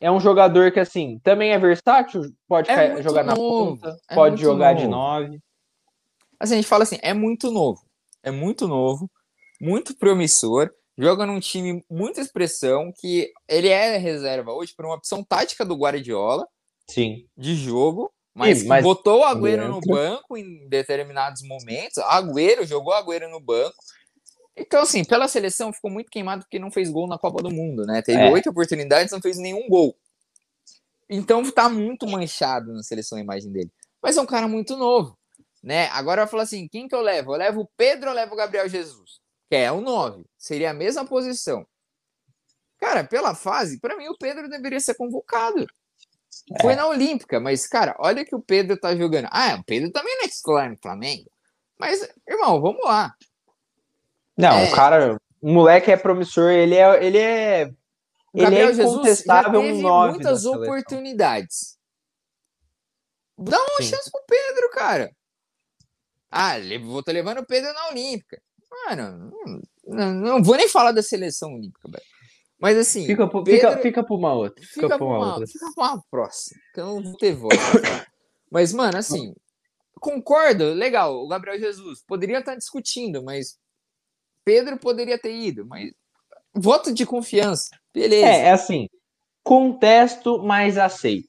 É 0.00 0.10
um 0.10 0.20
jogador 0.20 0.72
que, 0.72 0.80
assim, 0.80 1.20
também 1.22 1.52
é 1.52 1.58
versátil, 1.58 2.22
pode 2.48 2.68
é 2.70 3.00
jogar 3.00 3.22
novo. 3.22 3.30
na 3.30 3.36
ponta, 3.36 3.96
é 4.10 4.14
pode 4.14 4.42
jogar 4.42 4.74
novo. 4.74 4.84
de 4.84 4.90
nove. 4.90 5.38
Assim, 6.40 6.54
a 6.54 6.56
gente 6.56 6.66
fala 6.66 6.82
assim, 6.82 6.98
é 7.02 7.14
muito 7.14 7.52
novo. 7.52 7.80
É 8.20 8.30
muito 8.30 8.66
novo, 8.66 9.08
muito 9.60 9.96
promissor 9.96 10.72
joga 10.96 11.26
num 11.26 11.40
time 11.40 11.84
muita 11.90 12.20
expressão, 12.20 12.92
que 12.96 13.32
ele 13.48 13.68
é 13.68 13.96
reserva 13.96 14.52
hoje 14.52 14.74
por 14.74 14.84
uma 14.84 14.96
opção 14.96 15.24
tática 15.24 15.64
do 15.64 15.76
Guardiola. 15.76 16.46
Sim. 16.88 17.26
De 17.36 17.54
jogo. 17.54 18.12
Mas, 18.34 18.60
Sim, 18.60 18.66
mas 18.66 18.82
botou 18.82 19.20
o 19.20 19.24
Agüero 19.24 19.68
no 19.68 19.80
banco 19.80 20.38
em 20.38 20.66
determinados 20.68 21.42
momentos. 21.42 21.98
Agüero 21.98 22.64
jogou 22.64 22.94
Agüero 22.94 23.28
no 23.28 23.40
banco. 23.40 23.76
Então, 24.56 24.82
assim, 24.82 25.04
pela 25.04 25.28
seleção 25.28 25.72
ficou 25.72 25.90
muito 25.90 26.10
queimado 26.10 26.42
porque 26.42 26.58
não 26.58 26.70
fez 26.70 26.90
gol 26.90 27.06
na 27.06 27.18
Copa 27.18 27.42
do 27.42 27.50
Mundo, 27.50 27.84
né? 27.84 28.00
Teve 28.02 28.22
é. 28.22 28.30
oito 28.30 28.50
oportunidades, 28.50 29.12
não 29.12 29.20
fez 29.20 29.38
nenhum 29.38 29.68
gol. 29.68 29.94
Então 31.10 31.50
tá 31.50 31.68
muito 31.68 32.06
manchado 32.06 32.72
na 32.72 32.82
seleção 32.82 33.18
a 33.18 33.20
imagem 33.20 33.52
dele. 33.52 33.70
Mas 34.02 34.16
é 34.16 34.20
um 34.20 34.26
cara 34.26 34.48
muito 34.48 34.76
novo, 34.76 35.16
né? 35.62 35.88
Agora 35.88 36.22
eu 36.22 36.26
falo 36.26 36.42
assim, 36.42 36.66
quem 36.68 36.88
que 36.88 36.94
eu 36.94 37.02
levo? 37.02 37.34
Eu 37.34 37.38
levo 37.38 37.60
o 37.62 37.68
Pedro 37.76 38.08
ou 38.08 38.12
eu 38.12 38.16
levo 38.16 38.32
o 38.32 38.36
Gabriel 38.36 38.68
Jesus? 38.68 39.22
que 39.52 39.56
é 39.56 39.70
o 39.70 39.82
9. 39.82 40.24
Seria 40.42 40.72
a 40.72 40.74
mesma 40.74 41.04
posição. 41.04 41.64
Cara, 42.76 43.04
pela 43.04 43.32
fase, 43.32 43.78
para 43.78 43.96
mim 43.96 44.08
o 44.08 44.18
Pedro 44.18 44.48
deveria 44.48 44.80
ser 44.80 44.94
convocado. 44.94 45.64
É. 46.52 46.60
Foi 46.60 46.74
na 46.74 46.88
Olímpica, 46.88 47.38
mas, 47.38 47.64
cara, 47.68 47.94
olha 48.00 48.24
que 48.24 48.34
o 48.34 48.42
Pedro 48.42 48.76
tá 48.76 48.96
jogando. 48.96 49.28
Ah, 49.30 49.54
o 49.54 49.64
Pedro 49.64 49.92
também 49.92 50.16
não 50.16 50.24
é 50.24 50.28
titular 50.28 50.68
no 50.68 50.76
Flamengo. 50.82 51.30
Mas, 51.78 52.08
irmão, 52.28 52.60
vamos 52.60 52.84
lá. 52.84 53.14
Não, 54.36 54.50
é... 54.50 54.68
o 54.68 54.74
cara, 54.74 55.16
o 55.40 55.52
moleque 55.52 55.92
é 55.92 55.96
promissor, 55.96 56.50
ele 56.50 56.74
é. 56.74 57.04
Ele 57.04 57.18
é... 57.18 57.70
Ele 58.34 58.56
é 58.56 58.72
incontestável 58.72 59.60
Jesus 59.60 59.76
teve 59.76 59.86
um 59.86 60.08
muitas 60.08 60.44
oportunidades. 60.44 61.78
Dá 63.38 63.58
uma 63.58 63.82
Sim. 63.82 63.90
chance 63.90 64.10
pro 64.10 64.24
Pedro, 64.26 64.70
cara. 64.70 65.14
Ah, 66.28 66.54
vou 66.82 66.98
estar 66.98 67.12
levando 67.12 67.38
o 67.38 67.46
Pedro 67.46 67.72
na 67.72 67.90
Olímpica. 67.90 68.42
Mano, 68.88 69.30
Não, 69.92 70.12
não 70.14 70.42
vou 70.42 70.56
nem 70.56 70.68
falar 70.68 70.92
da 70.92 71.02
seleção 71.02 71.54
olímpica, 71.54 71.88
velho. 71.90 72.04
Mas 72.60 72.76
assim. 72.78 73.04
Fica, 73.06 73.26
Pedro- 73.26 73.44
fica, 73.44 73.78
fica 73.78 74.04
por 74.04 74.16
uma 74.18 74.32
outra. 74.34 74.64
Fica, 74.64 74.80
Fica 74.82 74.98
por 74.98 75.04
uma 75.06 75.18
uma, 75.18 75.30
outra. 75.34 75.46
fica 75.46 75.66
uma 75.76 76.02
próxima, 76.10 76.60
que 76.74 76.80
eu 76.80 76.86
não 76.86 77.02
vou 77.02 77.16
ter 77.16 77.34
voz. 77.34 77.58
falar. 77.58 78.06
mas, 78.50 78.72
mano, 78.72 78.98
assim, 78.98 79.34
concordo, 80.00 80.72
legal, 80.72 81.14
o 81.16 81.26
Gabriel 81.28 81.58
Jesus 81.58 82.04
poderia 82.06 82.38
estar 82.38 82.54
discutindo, 82.54 83.22
mas 83.22 83.58
Pedro 84.44 84.78
poderia 84.78 85.18
ter 85.18 85.34
ido, 85.34 85.66
mas 85.66 85.90
voto 86.54 86.92
de 86.92 87.04
confiança, 87.06 87.68
beleza. 87.92 88.26
É, 88.26 88.38
é 88.46 88.50
assim. 88.52 88.86
Contesto, 89.42 90.38
mas 90.42 90.78
aceito. 90.78 91.26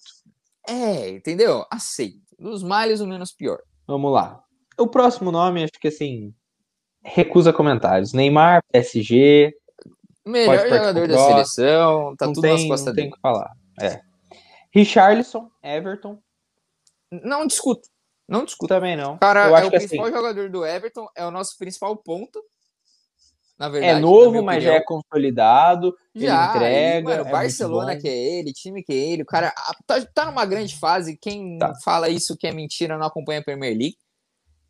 É, 0.68 1.10
entendeu? 1.10 1.66
Aceito. 1.72 2.22
Dos 2.38 2.62
males, 2.64 3.02
o 3.02 3.08
menos 3.08 3.32
pior. 3.34 3.60
Vamos 3.88 4.12
lá. 4.14 4.42
O 4.78 4.88
próximo 4.88 5.32
nome, 5.32 5.64
acho 5.64 5.80
que 5.80 5.88
assim. 5.88 6.34
Recusa 7.04 7.52
comentários. 7.52 8.14
Neymar, 8.14 8.62
PSG. 8.72 9.54
Melhor 10.26 10.58
jogador 10.70 11.08
do 11.08 11.14
da 11.14 11.18
seleção, 11.28 12.16
tá 12.16 12.26
não 12.28 12.34
tudo 12.34 12.44
tem, 12.44 12.52
nas 12.54 12.64
costas 12.64 12.86
não 12.88 12.94
tem 12.96 13.04
dele. 13.04 13.10
o 13.10 13.16
que 13.16 13.22
falar. 13.22 13.52
É. 13.82 14.02
Richarlison, 14.74 15.50
Everton. 15.62 16.18
Não 17.12 17.46
discuto, 17.46 17.88
não 18.28 18.46
discuto. 18.46 18.74
Também 18.74 18.96
não. 18.96 19.16
O 19.16 19.20
cara 19.20 19.48
Eu 19.50 19.50
é 19.50 19.52
o 19.52 19.56
assim, 19.68 19.70
principal 19.70 20.12
jogador 20.12 20.50
do 20.50 20.66
Everton, 20.66 21.08
é 21.16 21.26
o 21.26 21.32
nosso 21.32 21.58
principal 21.58 21.96
ponto. 21.98 22.42
Na 23.60 23.70
verdade, 23.70 23.98
é 23.98 24.00
novo, 24.00 24.42
mas 24.42 24.64
já 24.64 24.74
é 24.74 24.80
consolidado. 24.82 25.96
Já, 26.16 26.48
entrega. 26.56 27.10
mano, 27.10 27.28
é 27.28 27.32
Barcelona 27.32 27.96
que 27.96 28.08
é 28.08 28.16
ele, 28.40 28.52
time 28.52 28.82
que 28.82 28.92
é 28.92 28.96
ele, 28.96 29.22
o 29.24 29.26
cara 29.28 29.54
tá, 29.86 30.02
tá 30.06 30.26
numa 30.26 30.46
grande 30.46 30.76
fase. 30.80 31.18
Quem 31.18 31.60
Tá. 31.60 31.74
fala 31.84 32.10
isso 32.10 32.36
que 32.36 32.48
é 32.48 32.52
mentira 32.52 32.98
não 32.98 33.06
acompanha 33.06 33.42
a 33.42 33.44
Premier 33.44 33.78
League. 33.78 33.98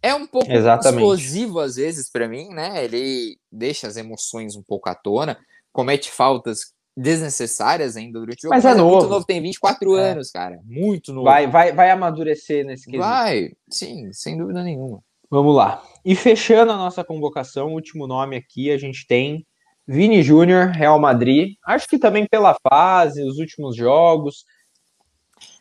É 0.03 0.13
um 0.13 0.27
pouco 0.27 0.51
Exatamente. 0.51 0.97
explosivo 0.99 1.59
às 1.61 1.75
vezes 1.77 2.09
pra 2.11 2.27
mim, 2.27 2.49
né? 2.49 2.83
Ele 2.83 3.37
deixa 3.49 3.87
as 3.87 3.95
emoções 3.95 4.55
um 4.57 4.61
pouco 4.61 4.89
à 4.89 4.93
tona, 4.93 5.37
comete 5.71 6.11
faltas 6.11 6.73
desnecessárias 6.95 7.95
ainda 7.95 8.19
durante 8.19 8.39
o 8.39 8.41
jogo. 8.43 8.53
Mas 8.53 8.65
é 8.65 8.75
muito 8.75 8.83
novo. 8.83 9.07
novo, 9.07 9.25
tem 9.25 9.41
24 9.41 9.97
É. 9.97 10.11
anos, 10.11 10.29
cara. 10.29 10.59
Muito 10.65 11.13
novo. 11.13 11.23
Vai, 11.25 11.47
vai, 11.47 11.71
vai 11.71 11.89
amadurecer 11.89 12.65
nesse 12.65 12.85
quesito. 12.85 13.01
Vai, 13.01 13.53
sim, 13.69 14.11
sem 14.11 14.37
dúvida 14.37 14.61
nenhuma. 14.61 15.01
Vamos 15.29 15.55
lá. 15.55 15.81
E 16.05 16.15
fechando 16.15 16.71
a 16.73 16.77
nossa 16.77 17.03
convocação, 17.03 17.69
o 17.69 17.73
último 17.73 18.05
nome 18.05 18.35
aqui, 18.35 18.69
a 18.71 18.77
gente 18.77 19.07
tem 19.07 19.47
Vini 19.87 20.21
Júnior, 20.21 20.67
Real 20.67 20.99
Madrid. 20.99 21.55
Acho 21.65 21.87
que 21.87 21.97
também 21.97 22.27
pela 22.27 22.55
fase, 22.69 23.23
os 23.23 23.37
últimos 23.39 23.75
jogos. 23.75 24.45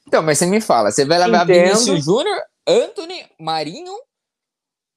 Então, 0.06 0.22
mas 0.22 0.36
você 0.38 0.46
me 0.46 0.60
fala, 0.60 0.90
você 0.90 1.04
vai 1.04 1.18
levar 1.18 1.44
Entendo. 1.44 1.64
Vinícius 1.68 2.04
Júnior, 2.04 2.36
Anthony, 2.68 3.24
Marinho, 3.40 3.92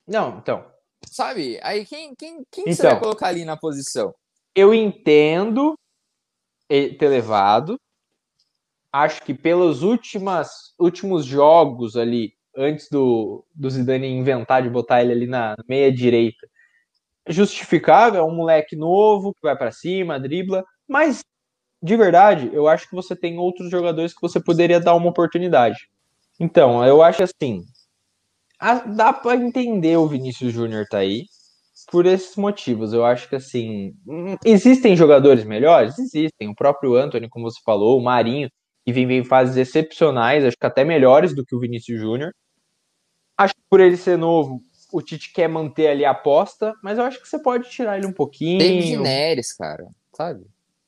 Não, 0.07 0.37
então. 0.37 0.65
sabe? 1.07 1.59
Aí 1.61 1.85
quem, 1.85 2.15
quem, 2.15 2.43
quem 2.51 2.65
você 2.65 2.73
Então. 2.73 2.91
vai 2.91 2.99
colocar 2.99 3.27
ali 3.27 3.45
na 3.45 3.57
posição? 3.57 4.13
Eu 4.55 4.73
entendo 4.73 5.77
ter 6.67 7.07
levado. 7.09 7.79
Acho 8.91 9.21
que 9.23 9.33
pelos 9.33 9.83
últimas, 9.83 10.73
últimos 10.79 11.25
jogos 11.25 11.97
ali, 11.97 12.33
antes 12.55 12.87
do, 12.89 13.45
do 13.53 13.69
Zidane 13.69 14.07
inventar 14.07 14.63
de 14.63 14.69
botar 14.69 15.01
ele 15.01 15.11
ali 15.11 15.27
na 15.27 15.55
meia 15.67 15.91
direita, 15.91 16.47
justificável, 17.27 18.21
é 18.21 18.23
um 18.23 18.33
moleque 18.33 18.75
novo 18.75 19.33
que 19.33 19.41
vai 19.41 19.55
pra 19.57 19.71
cima, 19.71 20.19
dribla, 20.19 20.63
mas 20.87 21.21
de 21.83 21.95
verdade, 21.97 22.49
eu 22.53 22.67
acho 22.67 22.87
que 22.89 22.95
você 22.95 23.15
tem 23.15 23.37
outros 23.37 23.69
jogadores 23.69 24.13
que 24.13 24.21
você 24.21 24.39
poderia 24.39 24.79
dar 24.79 24.95
uma 24.95 25.09
oportunidade. 25.09 25.89
Então, 26.39 26.83
eu 26.85 27.03
acho 27.03 27.21
assim, 27.23 27.63
a- 28.59 28.79
dá 28.85 29.13
pra 29.13 29.35
entender 29.35 29.97
o 29.97 30.07
Vinícius 30.07 30.53
Júnior 30.53 30.85
tá 30.89 30.99
aí 30.99 31.23
por 31.91 32.05
esses 32.05 32.35
motivos. 32.35 32.93
Eu 32.93 33.05
acho 33.05 33.27
que 33.29 33.35
assim, 33.35 33.93
hum, 34.07 34.35
existem 34.43 34.95
jogadores 34.95 35.43
melhores? 35.43 35.97
Existem. 35.99 36.49
O 36.49 36.55
próprio 36.55 36.95
Anthony, 36.95 37.29
como 37.29 37.49
você 37.49 37.59
falou, 37.65 37.99
o 37.99 38.03
Marinho, 38.03 38.49
que 38.85 38.93
vem 38.93 39.09
em 39.11 39.23
fases 39.23 39.57
excepcionais, 39.57 40.45
acho 40.45 40.57
que 40.59 40.65
até 40.65 40.83
melhores 40.83 41.35
do 41.35 41.45
que 41.45 41.55
o 41.55 41.59
Vinícius 41.59 41.99
Júnior. 41.99 42.31
Acho 43.37 43.53
que 43.53 43.61
por 43.69 43.79
ele 43.79 43.97
ser 43.97 44.17
novo, 44.17 44.61
o 44.93 45.01
Tite 45.01 45.33
quer 45.33 45.49
manter 45.49 45.87
ali 45.87 46.05
a 46.05 46.11
aposta, 46.11 46.73
mas 46.81 46.97
eu 46.97 47.03
acho 47.03 47.21
que 47.21 47.27
você 47.27 47.37
pode 47.37 47.69
tirar 47.69 47.97
ele 47.97 48.07
um 48.07 48.13
pouquinho. 48.13 48.59
David 48.59 48.97
Neres, 48.97 49.53
cara, 49.53 49.85
sabe? 50.15 50.45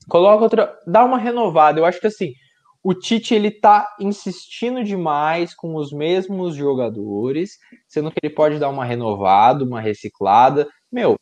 Coloca 0.08 0.44
outra, 0.44 0.80
dá 0.88 1.04
uma 1.04 1.18
renovada. 1.18 1.80
Eu 1.80 1.86
acho 1.86 2.00
que 2.00 2.08
assim, 2.08 2.34
o 2.88 2.94
Tite 2.94 3.36
ele 3.36 3.52
tá 3.52 3.86
insistindo 4.00 4.82
demais 4.82 5.54
com 5.54 5.76
os 5.76 5.92
mesmos 5.92 6.56
jogadores, 6.56 7.58
sendo 7.86 8.10
que 8.10 8.18
ele 8.24 8.34
pode 8.34 8.60
dar 8.60 8.70
uma 8.70 8.86
renovada, 8.86 9.66
uma 9.66 9.82
reciclada. 9.82 10.66
Meu, 10.90 11.18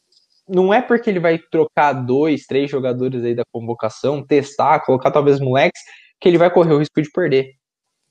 não 0.47 0.71
é 0.71 0.79
porque 0.79 1.09
ele 1.09 1.19
vai 1.19 1.39
trocar 1.39 1.93
dois, 1.93 2.45
três 2.45 2.69
jogadores 2.69 3.23
aí 3.23 3.33
da 3.33 3.41
convocação, 3.51 4.23
testar, 4.23 4.85
colocar 4.85 5.09
talvez 5.09 5.39
moleques, 5.39 5.81
que 6.21 6.29
ele 6.29 6.37
vai 6.37 6.51
correr 6.51 6.73
o 6.73 6.77
risco 6.77 7.01
de 7.01 7.09
perder. 7.09 7.55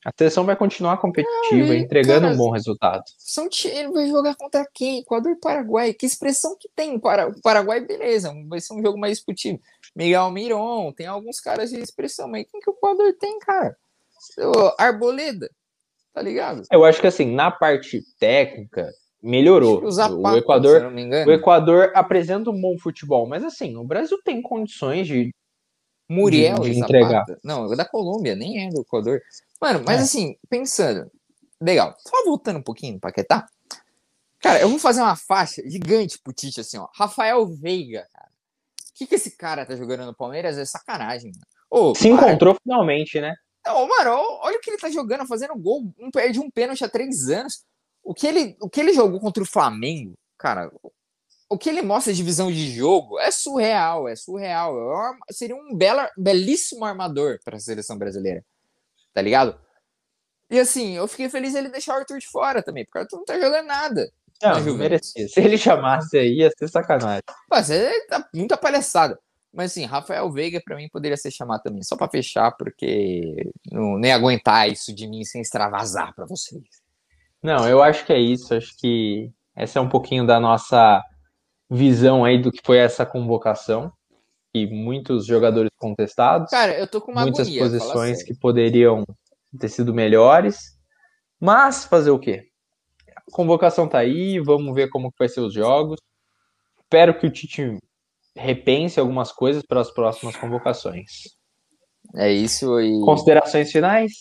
A 0.05 0.11
seleção 0.17 0.45
vai 0.45 0.55
continuar 0.55 0.99
competitiva, 0.99 1.73
Ah, 1.73 1.77
entregando 1.77 2.23
cara, 2.23 2.35
um 2.35 2.37
bom 2.37 2.51
resultado. 2.51 3.03
São 3.17 3.49
ele 3.65 3.91
vai 3.91 4.07
jogar 4.07 4.35
contra 4.37 4.67
quem? 4.75 4.99
Equador 5.01 5.33
e 5.33 5.41
Paraguai. 5.41 5.95
Que 5.95 6.05
expressão 6.05 6.57
que 6.61 6.69
tem? 6.77 6.99
Para, 6.99 7.29
o 7.29 7.41
Paraguai, 7.41 7.81
beleza, 7.81 8.33
vai 8.47 8.61
ser 8.61 8.75
um 8.75 8.83
jogo 8.83 8.99
mais 8.99 9.17
discutível. 9.17 9.59
Miguel 9.97 10.31
Miron, 10.31 10.93
tem 10.93 11.07
alguns 11.07 11.41
caras 11.41 11.71
de 11.71 11.81
expressão, 11.81 12.29
mas 12.29 12.45
quem 12.51 12.61
que 12.61 12.69
o 12.69 12.75
Equador 12.75 13.15
tem, 13.19 13.39
cara? 13.39 13.77
O 14.39 14.75
Arboleda, 14.79 15.49
tá 16.13 16.21
ligado? 16.21 16.63
Eu 16.71 16.85
acho 16.85 17.01
que 17.01 17.07
assim, 17.07 17.35
na 17.35 17.51
parte 17.51 18.03
técnica, 18.19 18.91
melhorou. 19.23 19.83
O 19.83 20.37
Equador 20.37 20.71
se 20.73 20.77
eu 20.77 20.85
não 20.85 20.91
me 20.91 21.03
engano. 21.03 21.31
O 21.31 21.35
Equador 21.35 21.93
apresenta 21.95 22.51
um 22.51 22.61
bom 22.61 22.77
futebol, 22.79 23.27
mas 23.27 23.43
assim, 23.43 23.77
o 23.77 23.85
Brasil 23.85 24.19
tem 24.23 24.43
condições 24.43 25.07
de. 25.07 25.31
Muriel 26.09 26.59
de 26.61 26.71
e. 26.71 26.79
Zapata. 26.81 27.39
Não, 27.43 27.73
é 27.73 27.77
da 27.77 27.85
Colômbia, 27.85 28.35
nem 28.35 28.67
é 28.67 28.71
do 28.71 28.83
Equador. 28.83 29.21
Mano, 29.61 29.83
mas 29.87 30.01
É. 30.01 30.03
assim, 30.03 30.37
pensando. 30.49 31.11
Legal. 31.61 31.95
Só 31.99 32.25
voltando 32.25 32.59
um 32.59 32.63
pouquinho 32.63 32.95
no 32.95 33.01
Paquetá. 33.01 33.47
Cara, 34.41 34.61
eu 34.61 34.69
vou 34.69 34.79
fazer 34.79 35.01
uma 35.01 35.17
faixa 35.17 35.63
gigante 35.69 36.19
pro 36.19 36.33
Tite, 36.33 36.61
assim, 36.61 36.77
ó. 36.77 36.87
Rafael 36.95 37.47
Veiga, 37.47 38.07
cara. 38.13 38.29
O 38.29 38.97
que, 38.97 39.07
que 39.07 39.15
esse 39.15 39.31
cara 39.37 39.65
tá 39.65 39.75
jogando 39.75 40.05
no 40.05 40.15
Palmeiras 40.15 40.59
é 40.59 40.65
sacanagem, 40.65 41.33
mano. 41.33 41.47
Ô, 41.71 41.95
Se 41.95 42.03
para. 42.15 42.29
encontrou 42.29 42.55
finalmente, 42.63 43.21
né? 43.21 43.35
Não, 43.67 43.89
mano, 43.89 44.11
olha 44.43 44.59
o 44.59 44.61
que 44.61 44.71
ele 44.71 44.77
tá 44.79 44.91
jogando, 44.91 45.27
fazendo 45.27 45.57
gol. 45.57 45.91
Um 45.99 46.11
perde 46.11 46.39
um 46.39 46.51
pênalti 46.51 46.85
há 46.85 46.89
três 46.89 47.29
anos. 47.31 47.65
O 48.03 48.13
que 48.13 48.27
ele, 48.27 48.55
o 48.61 48.69
que 48.69 48.79
ele 48.81 48.93
jogou 48.93 49.19
contra 49.19 49.43
o 49.43 49.47
Flamengo, 49.47 50.13
cara, 50.39 50.71
o 51.55 51.59
que 51.59 51.69
ele 51.69 51.83
mostra 51.83 52.13
de 52.13 52.23
visão 52.23 52.51
de 52.51 52.71
jogo 52.71 53.19
é 53.19 53.31
surreal, 53.31 54.09
é 54.09 54.17
surreal. 54.17 54.77
É 54.79 54.85
um 54.85 54.97
arma- 54.97 55.27
seria 55.31 55.57
um 55.57 55.75
bela, 55.77 56.11
belíssimo 56.17 56.85
armador 56.85 57.39
para 57.45 57.57
a 57.57 57.61
seleção 57.61 57.97
brasileira, 57.97 58.45
tá 59.13 59.23
ligado? 59.23 59.59
E 60.51 60.59
assim, 60.59 60.93
eu 60.93 61.09
fiquei 61.09 61.29
feliz 61.31 61.55
ele 61.55 61.69
deixar 61.69 61.95
o 61.95 61.99
Arthur 61.99 62.19
de 62.19 62.29
fora 62.29 62.63
também, 62.63 62.85
porque 62.85 62.99
o 62.99 63.01
Arthur 63.03 63.17
não 63.17 63.25
tá 63.25 63.41
jogando 63.41 63.67
nada. 63.67 64.11
Não, 64.43 64.61
não 64.61 64.75
merecia. 64.75 65.27
Se 65.29 65.41
ele 65.41 65.57
chamasse 65.57 66.19
aí, 66.19 66.39
ia 66.41 66.51
ser 66.59 66.69
sacanagem. 66.69 67.23
Mas 67.51 67.71
é 67.71 67.93
tá 68.07 68.29
muita 68.35 68.57
palhaçada. 68.57 69.19
Mas 69.53 69.71
assim, 69.71 69.85
Rafael 69.85 70.31
Veiga 70.33 70.61
pra 70.65 70.77
mim 70.77 70.89
poderia 70.93 71.17
ser 71.17 71.31
chamado 71.31 71.63
também, 71.63 71.83
só 71.83 71.97
pra 71.97 72.09
fechar, 72.11 72.51
porque 72.57 73.53
não 73.71 73.97
nem 73.97 74.13
aguentar 74.13 74.69
isso 74.69 74.93
de 74.95 75.07
mim 75.07 75.25
sem 75.25 75.41
extravasar 75.41 76.13
pra 76.15 76.27
vocês. 76.27 76.63
Não, 77.43 77.69
eu 77.69 77.81
acho 77.83 78.05
que 78.05 78.13
é 78.13 78.19
isso. 78.19 78.53
Acho 78.55 78.77
que 78.77 79.31
essa 79.55 79.79
é 79.79 79.83
um 79.83 79.89
pouquinho 79.89 80.27
da 80.27 80.41
nossa 80.41 81.01
visão 81.71 82.25
aí 82.25 82.41
do 82.41 82.53
que 82.53 82.61
foi 82.65 82.79
essa 82.79 83.05
convocação. 83.05 83.93
E 84.57 84.69
muitos 84.69 85.27
jogadores 85.27 85.71
contestados, 85.77 86.49
Cara, 86.49 86.79
eu 86.79 86.87
tô 86.87 87.01
com 87.01 87.11
uma 87.11 87.23
muitas 87.23 87.49
agonia, 87.49 87.61
posições 87.61 88.23
que 88.23 88.33
poderiam 88.39 89.05
ter 89.59 89.69
sido 89.69 89.93
melhores. 89.93 90.79
Mas 91.41 91.85
fazer 91.85 92.11
o 92.11 92.21
quê? 92.21 92.47
A 93.17 93.23
convocação 93.33 93.89
tá 93.89 93.99
aí, 93.99 94.39
vamos 94.39 94.73
ver 94.73 94.89
como 94.91 95.11
que 95.11 95.19
vai 95.19 95.29
ser 95.29 95.41
os 95.41 95.53
jogos. 95.53 95.99
Espero 96.81 97.19
que 97.19 97.27
o 97.27 97.31
Tite 97.31 97.77
repense 98.37 99.01
algumas 99.01 99.33
coisas 99.33 99.63
para 99.67 99.81
as 99.81 99.91
próximas 99.91 100.37
convocações. 100.37 101.35
É 102.15 102.31
isso 102.31 102.81
e. 102.81 103.01
Considerações 103.01 103.73
finais? 103.73 104.13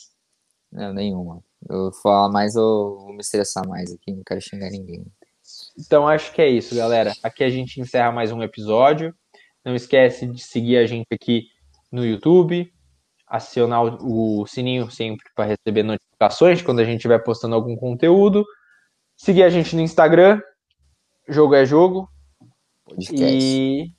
Não, 0.71 0.93
nenhuma. 0.93 1.43
Eu 1.69 1.91
vou 1.91 1.93
falar 2.01 2.29
mais, 2.29 2.55
eu 2.55 2.97
vou 2.99 3.13
me 3.13 3.19
estressar 3.19 3.67
mais 3.67 3.91
aqui, 3.93 4.11
não 4.11 4.23
quero 4.25 4.41
xingar 4.41 4.69
ninguém. 4.69 5.05
Então 5.77 6.07
acho 6.07 6.31
que 6.33 6.41
é 6.41 6.47
isso, 6.47 6.75
galera. 6.75 7.13
Aqui 7.23 7.43
a 7.43 7.49
gente 7.49 7.81
encerra 7.81 8.11
mais 8.11 8.31
um 8.31 8.43
episódio. 8.43 9.13
Não 9.65 9.75
esquece 9.75 10.27
de 10.27 10.41
seguir 10.41 10.77
a 10.77 10.85
gente 10.85 11.07
aqui 11.11 11.47
no 11.91 12.05
YouTube, 12.05 12.71
acionar 13.27 13.83
o 13.83 14.45
sininho 14.45 14.89
sempre 14.91 15.25
para 15.35 15.45
receber 15.45 15.83
notificações 15.83 16.61
quando 16.61 16.79
a 16.79 16.83
gente 16.83 16.97
estiver 16.97 17.19
postando 17.23 17.55
algum 17.55 17.75
conteúdo. 17.75 18.45
Seguir 19.15 19.43
a 19.43 19.49
gente 19.49 19.75
no 19.75 19.81
Instagram, 19.81 20.41
Jogo 21.27 21.55
é 21.55 21.65
Jogo, 21.65 22.09
Podcast. 22.85 23.15
e 23.17 23.91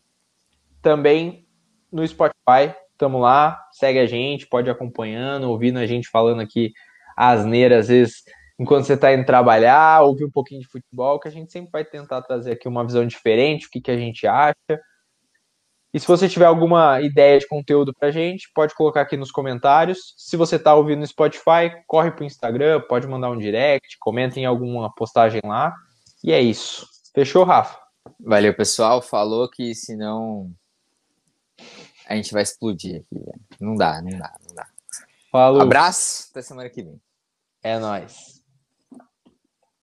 também 0.80 1.46
no 1.90 2.06
Spotify. 2.06 2.74
Tamo 2.96 3.18
lá, 3.18 3.60
segue 3.72 3.98
a 3.98 4.06
gente, 4.06 4.46
pode 4.46 4.68
ir 4.68 4.70
acompanhando, 4.70 5.50
ouvindo 5.50 5.78
a 5.78 5.86
gente 5.86 6.08
falando 6.08 6.40
aqui 6.40 6.72
asneira, 7.16 7.78
às 7.78 7.88
vezes 7.88 8.22
enquanto 8.58 8.84
você 8.84 8.94
está 8.94 9.12
indo 9.12 9.24
trabalhar, 9.24 10.02
ouvir 10.02 10.24
um 10.24 10.30
pouquinho 10.30 10.60
de 10.60 10.68
futebol, 10.68 11.18
que 11.18 11.28
a 11.28 11.30
gente 11.30 11.50
sempre 11.50 11.70
vai 11.72 11.84
tentar 11.84 12.22
trazer 12.22 12.52
aqui 12.52 12.68
uma 12.68 12.84
visão 12.84 13.06
diferente, 13.06 13.66
o 13.66 13.70
que, 13.70 13.80
que 13.80 13.90
a 13.90 13.96
gente 13.96 14.26
acha. 14.26 14.54
E 15.92 16.00
se 16.00 16.08
você 16.08 16.28
tiver 16.28 16.46
alguma 16.46 17.00
ideia 17.00 17.38
de 17.38 17.46
conteúdo 17.46 17.94
pra 17.94 18.10
gente, 18.10 18.50
pode 18.52 18.74
colocar 18.74 19.00
aqui 19.00 19.16
nos 19.16 19.30
comentários. 19.30 20.12
Se 20.16 20.36
você 20.36 20.56
está 20.56 20.74
ouvindo 20.74 21.00
no 21.00 21.06
Spotify, 21.06 21.70
corre 21.86 22.10
pro 22.10 22.24
Instagram, 22.24 22.80
pode 22.88 23.06
mandar 23.06 23.30
um 23.30 23.38
direct, 23.38 23.96
comenta 24.00 24.40
em 24.40 24.44
alguma 24.44 24.92
postagem 24.92 25.40
lá. 25.44 25.72
E 26.22 26.32
é 26.32 26.40
isso. 26.40 26.88
Fechou, 27.14 27.44
Rafa? 27.44 27.78
Valeu, 28.18 28.52
pessoal. 28.56 29.00
Falou 29.00 29.48
que 29.48 29.72
senão 29.72 30.50
a 32.08 32.16
gente 32.16 32.32
vai 32.32 32.42
explodir 32.42 32.96
aqui. 32.96 33.24
Não 33.60 33.76
dá, 33.76 34.02
não 34.02 34.18
dá, 34.18 34.34
não 34.48 34.54
dá. 34.54 34.66
Falou. 35.30 35.62
Abraço, 35.62 36.28
até 36.32 36.42
semana 36.42 36.68
que 36.68 36.82
vem. 36.82 37.00
É 37.62 37.78
nóis. 37.78 38.43